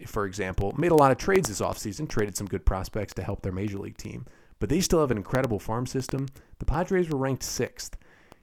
for 0.07 0.27
example, 0.27 0.75
made 0.77 0.93
a 0.93 0.97
lot 0.97 1.11
of 1.11 1.19
trades 1.19 1.49
this 1.49 1.61
offseason, 1.61 2.09
traded 2.09 2.37
some 2.37 2.47
good 2.47 2.65
prospects 2.65 3.15
to 3.15 3.23
help 3.23 3.43
their 3.43 3.53
major 3.53 3.79
league 3.79 3.97
team, 3.97 4.27
but 4.61 4.69
they 4.69 4.81
still 4.81 5.01
have 5.01 5.11
an 5.11 5.17
incredible 5.17 5.59
farm 5.59 5.87
system. 5.87 6.27
The 6.59 6.65
Padres 6.65 7.09
were 7.09 7.19
ranked 7.19 7.43
sixth. 7.43 7.97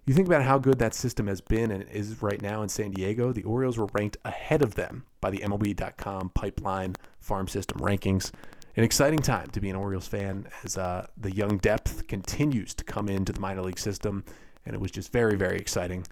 You 0.06 0.14
think 0.14 0.28
about 0.28 0.44
how 0.44 0.58
good 0.58 0.80
that 0.80 0.96
system 0.96 1.28
has 1.28 1.42
been 1.42 1.72
and 1.72 1.84
is 1.90 2.22
right 2.22 2.42
now 2.42 2.64
in 2.64 2.70
San 2.70 2.92
Diego, 2.92 3.32
the 3.32 3.44
Orioles 3.44 3.78
were 3.78 3.88
ranked 3.94 4.18
ahead 4.26 4.62
of 4.62 4.76
them 4.76 5.06
by 5.22 5.30
the 5.30 5.40
MLB.com 5.40 6.30
pipeline 6.30 6.96
farm 7.20 7.48
system 7.48 7.80
rankings 7.80 8.32
an 8.78 8.84
exciting 8.84 9.20
time 9.20 9.48
to 9.48 9.60
be 9.60 9.70
an 9.70 9.76
Orioles 9.76 10.08
fan 10.08 10.48
as 10.64 10.78
uh, 10.78 11.06
the 11.18 11.32
young 11.32 11.58
depth 11.58 12.08
continues 12.08 12.74
to 12.76 12.84
come 12.84 13.10
into 13.10 13.34
the 13.34 13.40
minor 13.40 13.62
league 13.62 13.80
system. 13.80 14.24
And 14.66 14.74
it 14.74 14.80
was 14.80 14.92
just 14.92 15.12
very, 15.12 15.36
very 15.36 15.58
exciting 15.58 16.06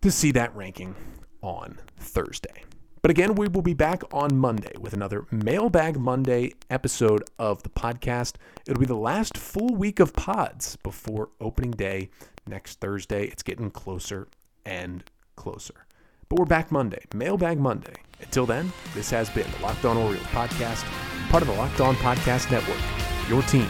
to 0.00 0.10
see 0.10 0.32
that 0.32 0.54
ranking 0.56 0.94
on 1.42 1.78
Thursday. 1.98 2.64
But 3.04 3.10
again, 3.10 3.34
we 3.34 3.48
will 3.48 3.60
be 3.60 3.74
back 3.74 4.02
on 4.14 4.38
Monday 4.38 4.72
with 4.80 4.94
another 4.94 5.26
Mailbag 5.30 5.98
Monday 5.98 6.54
episode 6.70 7.22
of 7.38 7.62
the 7.62 7.68
podcast. 7.68 8.36
It'll 8.66 8.80
be 8.80 8.86
the 8.86 8.94
last 8.94 9.36
full 9.36 9.76
week 9.76 10.00
of 10.00 10.14
pods 10.14 10.76
before 10.76 11.28
opening 11.38 11.72
day 11.72 12.08
next 12.46 12.80
Thursday. 12.80 13.26
It's 13.26 13.42
getting 13.42 13.70
closer 13.70 14.28
and 14.64 15.04
closer. 15.36 15.84
But 16.30 16.38
we're 16.38 16.46
back 16.46 16.72
Monday, 16.72 17.02
Mailbag 17.14 17.60
Monday. 17.60 17.96
Until 18.22 18.46
then, 18.46 18.72
this 18.94 19.10
has 19.10 19.28
been 19.28 19.50
the 19.50 19.62
Locked 19.62 19.84
On 19.84 19.98
Orioles 19.98 20.24
podcast, 20.28 20.84
part 21.28 21.42
of 21.42 21.48
the 21.50 21.56
Locked 21.56 21.82
On 21.82 21.94
Podcast 21.96 22.50
Network. 22.50 22.80
Your 23.28 23.42
team 23.42 23.68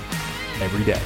every 0.60 0.84
day. 0.84 1.02